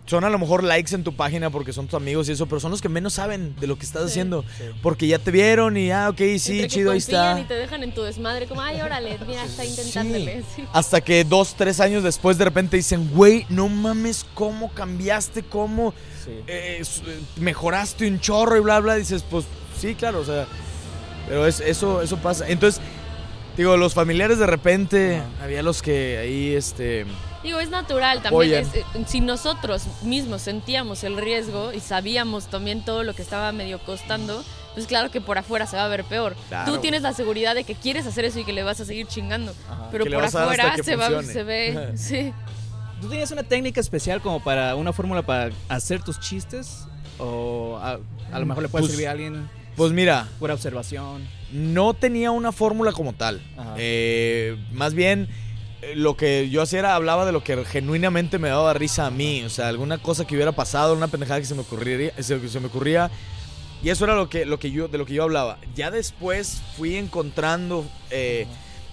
Son 0.06 0.22
a 0.24 0.30
lo 0.30 0.38
mejor 0.38 0.62
likes 0.64 0.94
en 0.94 1.02
tu 1.04 1.14
página 1.14 1.50
porque 1.50 1.72
son 1.72 1.86
tus 1.86 1.94
amigos 1.96 2.28
y 2.28 2.32
eso, 2.32 2.46
pero 2.46 2.60
son 2.60 2.70
los 2.70 2.80
que 2.80 2.88
menos 2.88 3.14
saben 3.14 3.56
de 3.60 3.66
lo 3.66 3.76
que 3.76 3.84
estás 3.84 4.02
Sí. 4.04 4.08
haciendo. 4.10 4.44
Porque 4.82 5.06
ya 5.08 5.18
te 5.18 5.30
vieron 5.30 5.76
y, 5.76 5.90
ah, 5.90 6.08
ok, 6.10 6.16
sí, 6.38 6.52
Entre 6.52 6.58
que 6.62 6.68
chido, 6.68 6.92
ahí 6.92 6.98
está. 6.98 7.38
Y 7.40 7.44
te 7.44 7.54
dejan 7.54 7.82
en 7.82 7.92
tu 7.92 8.02
desmadre, 8.02 8.46
como, 8.46 8.60
ay, 8.62 8.80
órale, 8.80 9.18
mira, 9.26 9.44
está 9.44 9.64
intentándole. 9.64 10.42
Sí. 10.54 10.64
Hasta 10.72 11.00
que 11.00 11.24
dos, 11.24 11.54
tres 11.56 11.80
años 11.80 12.02
después 12.04 12.38
de 12.38 12.44
repente 12.44 12.76
dicen, 12.76 13.10
güey, 13.12 13.46
no 13.48 13.68
mames, 13.68 14.24
cómo 14.34 14.70
cambiaste, 14.72 15.42
cómo 15.42 15.92
Sí. 16.24 16.30
eh, 16.46 16.82
eh, 16.82 17.18
mejoraste 17.40 18.06
un 18.08 18.20
chorro 18.20 18.56
y 18.56 18.60
bla, 18.60 18.78
bla. 18.80 18.94
Dices, 18.94 19.24
pues 19.28 19.44
sí, 19.80 19.94
claro, 19.94 20.20
o 20.20 20.24
sea, 20.24 20.46
pero 21.28 21.46
es, 21.46 21.58
eso, 21.60 22.00
eso 22.02 22.16
pasa. 22.18 22.46
Entonces, 22.48 22.80
digo, 23.56 23.76
los 23.76 23.94
familiares 23.94 24.38
de 24.38 24.46
repente, 24.46 25.20
había 25.42 25.62
los 25.62 25.82
que 25.82 26.18
ahí, 26.18 26.54
este... 26.54 27.06
Digo, 27.42 27.60
es 27.60 27.70
natural 27.70 28.22
también. 28.22 28.54
es, 28.64 28.74
eh, 28.74 28.84
si 29.06 29.20
nosotros 29.20 29.84
mismos 30.02 30.42
sentíamos 30.42 31.04
el 31.04 31.16
riesgo 31.16 31.72
y 31.72 31.80
sabíamos 31.80 32.46
también 32.48 32.84
todo 32.84 33.02
lo 33.04 33.14
que 33.14 33.22
estaba 33.22 33.52
medio 33.52 33.78
costando, 33.80 34.42
pues 34.74 34.86
claro 34.86 35.10
que 35.10 35.20
por 35.20 35.38
afuera 35.38 35.66
se 35.66 35.76
va 35.76 35.84
a 35.84 35.88
ver 35.88 36.04
peor. 36.04 36.34
Claro. 36.48 36.72
Tú 36.72 36.78
tienes 36.80 37.02
la 37.02 37.12
seguridad 37.12 37.54
de 37.54 37.64
que 37.64 37.74
quieres 37.74 38.06
hacer 38.06 38.24
eso 38.24 38.38
y 38.40 38.44
que 38.44 38.52
le 38.52 38.62
vas 38.62 38.80
a 38.80 38.84
seguir 38.84 39.06
chingando. 39.06 39.54
Ajá. 39.70 39.88
Pero 39.92 40.04
por 40.06 40.24
afuera 40.24 40.76
se, 40.82 40.96
va, 40.96 41.22
se 41.22 41.42
ve. 41.44 41.92
Sí. 41.96 42.32
¿Tú 43.00 43.08
tenías 43.10 43.30
una 43.30 43.42
técnica 43.42 43.80
especial 43.80 44.20
como 44.22 44.42
para 44.42 44.74
una 44.74 44.92
fórmula 44.92 45.22
para 45.22 45.50
hacer 45.68 46.02
tus 46.02 46.18
chistes? 46.18 46.86
¿O 47.18 47.78
a, 47.80 47.98
a 48.32 48.38
lo 48.38 48.46
mejor 48.46 48.62
le 48.62 48.68
puede 48.68 48.82
Pues- 48.82 48.92
servir 48.92 49.08
a 49.08 49.12
alguien 49.12 49.48
Pues 49.76 49.92
mira, 49.92 50.28
pura 50.38 50.54
observación? 50.54 51.26
no 51.52 51.94
tenía 51.94 52.30
una 52.32 52.50
fórmula 52.52 52.92
como 52.92 53.12
tal. 53.12 53.40
Ajá. 53.56 53.74
Eh, 53.78 54.56
más 54.72 54.94
bien, 54.94 55.28
lo 55.94 56.16
que 56.16 56.48
yo 56.50 56.62
hacía 56.62 56.80
era 56.80 56.94
hablaba 56.94 57.26
de 57.26 57.32
lo 57.32 57.44
que 57.44 57.64
genuinamente 57.64 58.38
me 58.38 58.48
daba 58.48 58.72
risa 58.74 59.06
a 59.06 59.10
mí. 59.10 59.42
O 59.44 59.50
sea, 59.50 59.68
alguna 59.68 59.98
cosa 59.98 60.26
que 60.26 60.34
hubiera 60.34 60.52
pasado, 60.52 60.94
una 60.94 61.08
pendejada 61.08 61.40
que 61.40 61.46
se 61.46 61.54
me 61.54 61.62
ocurriría, 61.62 62.10
que 62.12 62.22
se 62.22 62.60
me 62.60 62.66
ocurría. 62.66 63.10
Y 63.82 63.90
eso 63.90 64.04
era 64.04 64.14
lo 64.14 64.28
que, 64.28 64.46
lo 64.46 64.58
que 64.58 64.70
yo, 64.70 64.88
de 64.88 64.98
lo 64.98 65.06
que 65.06 65.14
yo 65.14 65.22
hablaba. 65.22 65.58
Ya 65.74 65.90
después 65.90 66.62
fui 66.76 66.96
encontrando, 66.96 67.84
eh, 68.10 68.46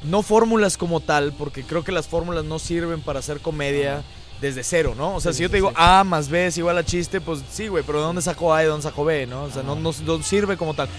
no 0.03 0.21
fórmulas 0.21 0.77
como 0.77 0.99
tal, 0.99 1.33
porque 1.33 1.63
creo 1.63 1.83
que 1.83 1.91
las 1.91 2.07
fórmulas 2.07 2.43
no 2.43 2.59
sirven 2.59 3.01
para 3.01 3.19
hacer 3.19 3.39
comedia 3.39 4.03
desde 4.41 4.63
cero, 4.63 4.93
¿no? 4.97 5.15
O 5.15 5.21
sea, 5.21 5.31
Sí, 5.31 5.37
si 5.37 5.43
yo 5.43 5.49
te 5.49 5.55
digo 5.55 5.69
sí. 5.69 5.75
A 5.77 6.03
más 6.03 6.27
B 6.29 6.47
es 6.47 6.57
igual 6.57 6.77
a 6.77 6.83
chiste, 6.83 7.21
pues 7.21 7.41
sí, 7.49 7.69
güey, 7.69 7.83
pero 7.85 7.99
¿de 7.99 8.05
dónde 8.05 8.21
saco 8.21 8.53
A 8.53 8.61
y 8.61 8.65
de 8.65 8.71
dónde 8.71 8.83
saco 8.83 9.05
B, 9.05 9.25
no? 9.25 9.43
O 9.43 9.49
sea, 9.49 9.63
no, 9.63 9.75
no, 9.75 9.91
no 10.05 10.23
sirve 10.23 10.57
como 10.57 10.73
tal. 10.73 10.89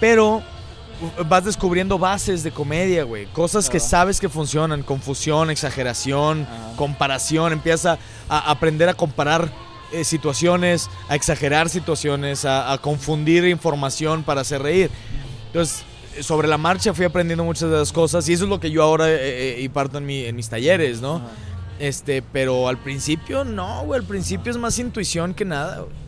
Pero 0.00 0.42
vas 1.28 1.44
descubriendo 1.44 1.98
bases 1.98 2.42
de 2.42 2.50
comedia, 2.50 3.04
güey. 3.04 3.26
Cosas 3.26 3.68
que 3.70 3.78
Ajá. 3.78 3.86
sabes 3.86 4.20
que 4.20 4.28
funcionan. 4.28 4.82
Confusión, 4.82 5.50
exageración, 5.50 6.42
Ajá. 6.42 6.76
comparación. 6.76 7.52
Empieza 7.52 7.98
a 8.28 8.50
aprender 8.50 8.88
a 8.88 8.94
comparar 8.94 9.50
eh, 9.92 10.04
situaciones, 10.04 10.88
a 11.08 11.14
exagerar 11.14 11.68
situaciones, 11.68 12.44
a, 12.44 12.72
a 12.72 12.78
confundir 12.78 13.44
información 13.46 14.22
para 14.22 14.40
hacer 14.40 14.62
reír. 14.62 14.90
Entonces, 15.48 15.84
eh, 16.16 16.22
sobre 16.22 16.48
la 16.48 16.58
marcha 16.58 16.92
fui 16.94 17.04
aprendiendo 17.04 17.44
muchas 17.44 17.70
de 17.70 17.76
las 17.76 17.92
cosas 17.92 18.28
y 18.28 18.32
eso 18.32 18.44
es 18.44 18.50
lo 18.50 18.58
que 18.60 18.70
yo 18.70 18.82
ahora 18.82 19.08
eh, 19.10 19.18
eh, 19.58 19.60
y 19.60 19.68
parto 19.68 19.98
en, 19.98 20.06
mi- 20.06 20.24
en 20.24 20.34
mis 20.36 20.48
talleres, 20.48 21.00
¿no? 21.00 21.16
Ajá. 21.16 21.26
Este, 21.78 22.22
pero 22.22 22.68
al 22.68 22.78
principio 22.78 23.44
no, 23.44 23.82
güey. 23.84 24.00
Al 24.00 24.06
principio 24.06 24.50
es 24.52 24.56
más 24.58 24.78
intuición 24.78 25.34
que 25.34 25.44
nada, 25.44 25.80
güey. 25.80 26.03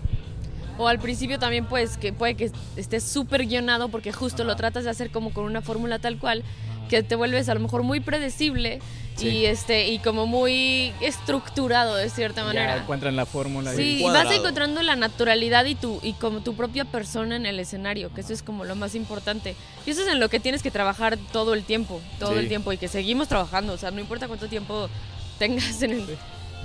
O 0.79 0.89
al 0.89 0.99
principio 0.99 1.39
también 1.39 1.65
pues 1.67 1.97
que 1.97 2.13
puede 2.13 2.35
que 2.35 2.51
estés 2.77 3.03
súper 3.05 3.47
guionado 3.47 3.89
porque 3.89 4.13
justo 4.13 4.45
lo 4.45 4.57
tratas 4.57 4.85
de 4.85 4.91
hacer 4.91 5.11
como 5.11 5.33
con 5.33 5.45
una 5.45 5.63
fórmula 5.63 5.99
tal 5.99 6.19
cual 6.19 6.43
que 6.91 7.03
te 7.03 7.15
vuelves 7.17 7.49
a 7.49 7.55
lo 7.55 7.61
mejor 7.61 7.83
muy 7.83 8.01
predecible 8.01 8.81
Sí. 9.17 9.29
y 9.29 9.47
este 9.47 9.89
y 9.89 9.99
como 9.99 10.27
muy 10.27 10.93
estructurado 11.01 11.95
de 11.97 12.11
cierta 12.11 12.43
Ya 12.43 12.47
manera. 12.49 12.77
encuentran 12.77 13.17
la 13.17 13.25
fórmula. 13.25 13.73
y- 13.73 13.77
Sí, 13.77 13.99
y 14.01 14.05
vas 14.05 14.31
encontrando 14.31 14.83
la 14.83 14.95
naturalidad 14.95 15.65
y 15.65 15.75
tu 15.75 15.99
y 16.03 16.13
como 16.13 16.41
tu 16.41 16.55
propia 16.55 16.85
persona 16.85 17.35
en 17.35 17.47
el 17.47 17.59
escenario, 17.59 18.13
que 18.13 18.21
eso 18.21 18.35
es 18.35 18.43
como 18.43 18.67
lo 18.67 18.77
más 18.77 18.95
importante. 18.95 19.57
Y 19.87 19.91
eso 19.91 20.03
es 20.03 20.09
en 20.09 20.21
lo 20.21 20.29
que 20.29 20.39
tienes 20.39 20.63
que 20.63 20.71
trabajar 20.71 21.17
todo 21.33 21.55
el 21.55 21.65
tiempo, 21.65 21.99
todo 22.19 22.35
Sí. 22.35 22.41
el 22.41 22.49
tiempo 22.49 22.73
y 22.75 22.77
que 22.77 22.89
seguimos 22.89 23.27
trabajando, 23.29 23.73
o 23.73 23.79
sea, 23.79 23.91
no 23.91 24.01
importa 24.01 24.29
cuánto 24.29 24.49
tiempo 24.49 24.91
tengas 25.39 25.81
en 25.83 25.93
el. 25.93 26.07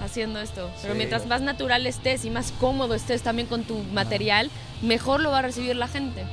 Haciendo 0.01 0.39
esto, 0.39 0.70
pero 0.81 0.93
Sí. 0.93 0.98
mientras 0.98 1.25
más 1.27 1.41
natural 1.41 1.86
estés 1.88 2.25
y 2.25 2.29
más 2.29 2.51
cómodo 2.60 2.93
estés 2.96 3.22
también 3.22 3.48
con 3.48 3.63
tu 3.63 3.77
material, 3.93 4.50
mejor 4.81 5.20
lo 5.22 5.31
va 5.31 5.39
a 5.39 5.41
recibir 5.43 5.75
la 5.75 5.87
gente. 5.87 6.24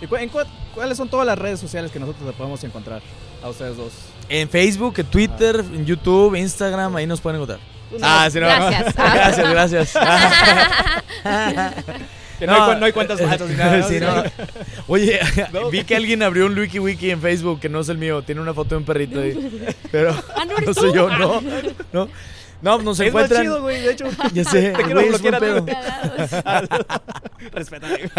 ¿Y 0.00 0.06
cu- 0.06 0.16
en 0.16 0.30
cua- 0.30 0.46
cuáles 0.74 0.96
son 0.98 1.08
todas 1.08 1.26
las 1.26 1.38
redes 1.38 1.58
sociales 1.58 1.90
que 1.90 1.98
nosotros 1.98 2.26
le 2.26 2.32
podemos 2.32 2.62
encontrar 2.64 3.00
a 3.42 3.48
ustedes 3.48 3.76
dos? 3.76 3.92
En 4.28 4.48
Facebook, 4.48 4.94
en 4.98 5.06
Twitter, 5.06 5.56
en 5.72 5.86
YouTube, 5.86 6.34
Instagram, 6.36 6.94
ahí 6.96 7.06
nos 7.06 7.20
pueden 7.20 7.40
encontrar. 7.40 7.60
Ah, 8.02 8.28
sí, 8.30 8.38
no. 8.40 8.46
Gracias. 8.46 8.94
Gracias, 8.96 9.50
gracias. 9.50 9.92
Que 12.38 12.46
no, 12.46 12.52
hay, 12.52 12.74
cu- 12.74 12.78
no 12.80 12.84
hay 12.86 12.92
cuentas 12.92 13.18
falsas 13.18 13.48
ni 13.48 13.54
nada. 13.56 13.76
¿no? 13.78 13.88
Sí, 13.88 13.98
no. 13.98 14.22
Oye, 14.88 15.18
No. 15.54 15.70
vi 15.70 15.84
que 15.84 15.96
alguien 15.96 16.22
abrió 16.22 16.44
un 16.44 16.58
wiki 16.58 16.78
wiki 16.78 17.10
en 17.10 17.22
Facebook 17.22 17.60
que 17.60 17.70
no 17.70 17.80
es 17.80 17.88
el 17.88 17.96
mío, 17.96 18.20
tiene 18.22 18.42
una 18.42 18.52
foto 18.52 18.70
de 18.70 18.76
un 18.76 18.84
perrito 18.84 19.20
ahí. 19.20 19.74
Pero 19.90 20.14
Ah, 20.36 20.44
¿no 20.44 20.74
soy 20.74 20.90
tú? 20.90 20.94
yo, 20.96 21.08
no. 21.16 21.40
No, 21.94 22.08
no 22.66 22.78
nos 22.82 23.00
Es 23.00 23.06
encuentran. 23.08 23.42
chido, 23.42 23.62
güey, 23.62 23.80
de 23.80 23.92
hecho. 23.92 24.04
Ya 24.32 24.44
sé, 24.44 24.70
Te 24.72 24.82
quiero 24.84 25.00
es 25.00 25.08
bloquear 25.08 25.34
a 25.36 25.40
ti. 25.64 25.72
Respétame. 27.52 27.94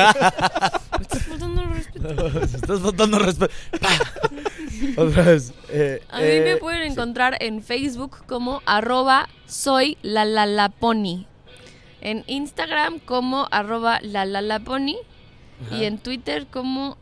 Estás 1.02 1.24
faltando 1.28 1.64
respeto. 1.66 2.40
Estás 2.40 2.80
faltando 2.82 3.20
respeto. 3.20 3.54
Pa. 3.80 5.02
Otra 5.02 5.24
vez. 5.24 5.54
eh, 5.70 6.02
A 6.10 6.20
mí 6.20 6.26
eh, 6.28 6.42
me 6.44 6.58
pueden 6.58 6.84
encontrar 6.92 7.38
en 7.40 7.62
Facebook 7.64 8.18
como 8.28 8.62
arroba 8.66 9.28
soy 9.48 9.98
la 10.02 10.26
la 10.26 10.46
la 10.46 10.70
pony. 10.70 11.26
En 12.02 12.24
Instagram 12.28 13.00
como 13.00 13.48
arroba 13.52 14.00
la 14.02 14.26
la 14.26 14.42
la 14.42 14.60
pony. 14.60 14.96
Y 15.72 15.86
en 15.86 15.98
Twitter 15.98 16.46
como 16.48 16.98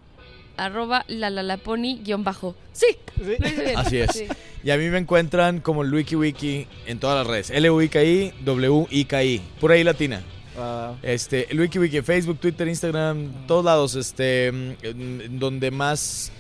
arroba 0.57 1.03
la 1.07 1.29
la 1.29 1.43
la 1.43 1.57
pony 1.57 1.99
guion 2.01 2.23
bajo. 2.23 2.55
Sí, 2.71 2.85
Sí. 3.17 3.35
Así 3.75 3.97
es. 3.97 4.11
Sí. 4.11 4.27
Y 4.65 4.71
a 4.71 4.77
mí 4.77 4.89
me 4.89 4.97
encuentran 4.97 5.59
como 5.61 5.83
el 5.83 5.93
Wiki 5.93 6.67
en 6.87 6.99
todas 6.99 7.19
las 7.19 7.27
redes. 7.27 7.49
L-U-I-K-I, 7.51 8.33
W-I-K-I. 8.43 9.41
Pura 9.61 9.77
I 9.77 9.83
latina. 9.83 10.23
Ah, 10.57 10.93
Este, 11.03 11.51
el 11.51 11.59
Wiki 11.61 12.01
Facebook, 12.01 12.39
Twitter, 12.39 12.67
Instagram, 12.67 13.45
todos 13.45 13.63
lados. 13.63 13.93
Este, 13.93 14.51
mm, 14.51 15.37
donde 15.37 15.69
más 15.69 16.31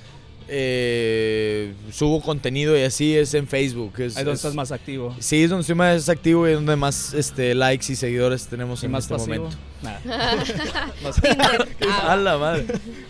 eh, 0.47 1.73
subo 1.91 2.19
contenido 2.21 2.75
y 2.77 2.81
así 2.81 3.15
es 3.15 3.33
en 3.35 3.47
Facebook. 3.47 3.93
Es, 3.99 4.17
ahí 4.17 4.23
donde 4.23 4.33
es- 4.33 4.39
estás 4.39 4.55
más 4.55 4.71
activo. 4.71 5.15
Sí, 5.19 5.43
es 5.43 5.49
donde 5.51 5.61
estoy 5.61 5.75
más 5.75 6.09
activo 6.09 6.47
y 6.47 6.51
es 6.51 6.55
donde 6.55 6.75
más 6.75 7.13
este, 7.13 7.53
likes 7.53 7.91
y 7.91 7.95
seguidores 7.95 8.47
tenemos 8.47 8.81
Y 8.81 8.87
en 8.87 8.91
más 8.91 9.03
este 9.03 9.13
pasivo. 9.15 9.35
momento. 9.35 9.57
Nada. 9.83 10.01
Más-. 11.03 11.21
A 12.09 12.15
la 12.15 12.37
madre. 12.39 12.65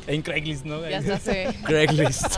en 0.08 0.22
Craigslist, 0.22 0.66
¿no? 0.66 0.82
ya 0.90 0.98
está, 0.98 1.54
Craigslist. 1.66 2.36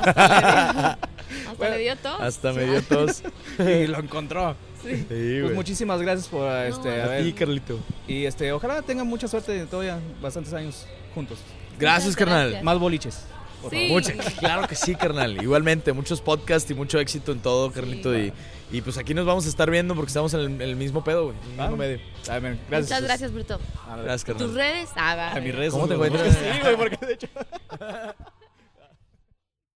Hasta 1.46 1.54
Bueno, 1.58 1.76
le 1.76 1.82
dio 1.82 1.96
tos. 1.98 2.20
Hasta 2.20 2.54
me 2.54 2.64
dio 2.66 2.82
tos. 2.84 3.24
Y 3.60 3.88
lo 3.88 4.00
encontró. 4.00 4.56
Sí, 4.84 5.06
Pues 5.08 5.42
güey. 5.42 5.54
muchísimas 5.56 6.02
gracias 6.02 6.28
por 6.28 6.50
este, 6.66 6.90
No, 6.98 7.02
a 7.04 7.06
A 7.06 7.08
ver, 7.10 7.24
ti, 7.24 7.34
Carlito. 7.34 7.80
y 8.08 8.26
este, 8.26 8.52
ojalá 8.52 8.82
tengan 8.84 9.08
mucha 9.08 9.28
suerte 9.28 9.66
todavía 9.66 10.00
bastantes 10.22 10.54
años 10.54 10.86
juntos. 11.16 11.40
Gracias, 11.80 12.06
Muchas 12.06 12.18
carnal. 12.18 12.42
gracias. 12.48 12.64
Más 12.64 12.80
boliches. 12.80 13.24
por 13.62 13.72
Sí. 13.72 13.88
Mucha- 13.90 14.14
claro 14.40 14.68
que 14.68 14.76
sí, 14.76 14.94
carnal. 14.96 15.42
Igualmente, 15.42 15.92
muchos 15.94 16.22
podcasts 16.22 16.70
y 16.70 16.76
mucho 16.76 17.00
éxito 17.00 17.32
en 17.32 17.40
todo, 17.40 17.72
Carlito. 17.72 18.16
Y, 18.18 18.32
y 18.72 18.82
pues 18.82 18.98
aquí 19.00 19.14
nos 19.16 19.26
vamos 19.26 19.46
a 19.48 19.50
estar 19.50 19.70
viendo 19.72 19.96
porque 19.96 20.10
estamos 20.10 20.32
en 20.36 20.40
el, 20.42 20.46
en 20.48 20.62
el 20.62 20.76
mismo 20.76 21.04
pedo, 21.04 21.26
güey. 21.26 21.36
en 21.38 21.44
el 21.44 21.52
mismo 21.58 21.74
Ah. 21.74 21.78
medio. 21.78 21.98
favor. 22.24 22.32
A 22.38 22.40
ver, 22.40 22.58
gracias. 22.70 22.90
Muchas 22.92 23.04
gracias, 23.04 23.34
Bruto. 23.34 23.60
A 23.90 23.96
ver, 23.96 24.06
Gracias, 24.06 24.26
¿Tus 24.38 24.38
carnal. 24.38 24.56
redes? 24.56 24.90
Ah, 24.96 25.16
va. 25.16 25.32
A 25.32 25.40
mis 25.42 25.56
redes. 25.56 25.74
¿Cómo 25.74 25.88
te 25.88 25.96
sociales. 25.96 26.22
encuentras? 26.22 26.56
Sí, 26.56 26.62
güey, 26.62 26.78
porque 26.78 27.06
de 27.06 27.14
hecho. 27.14 27.28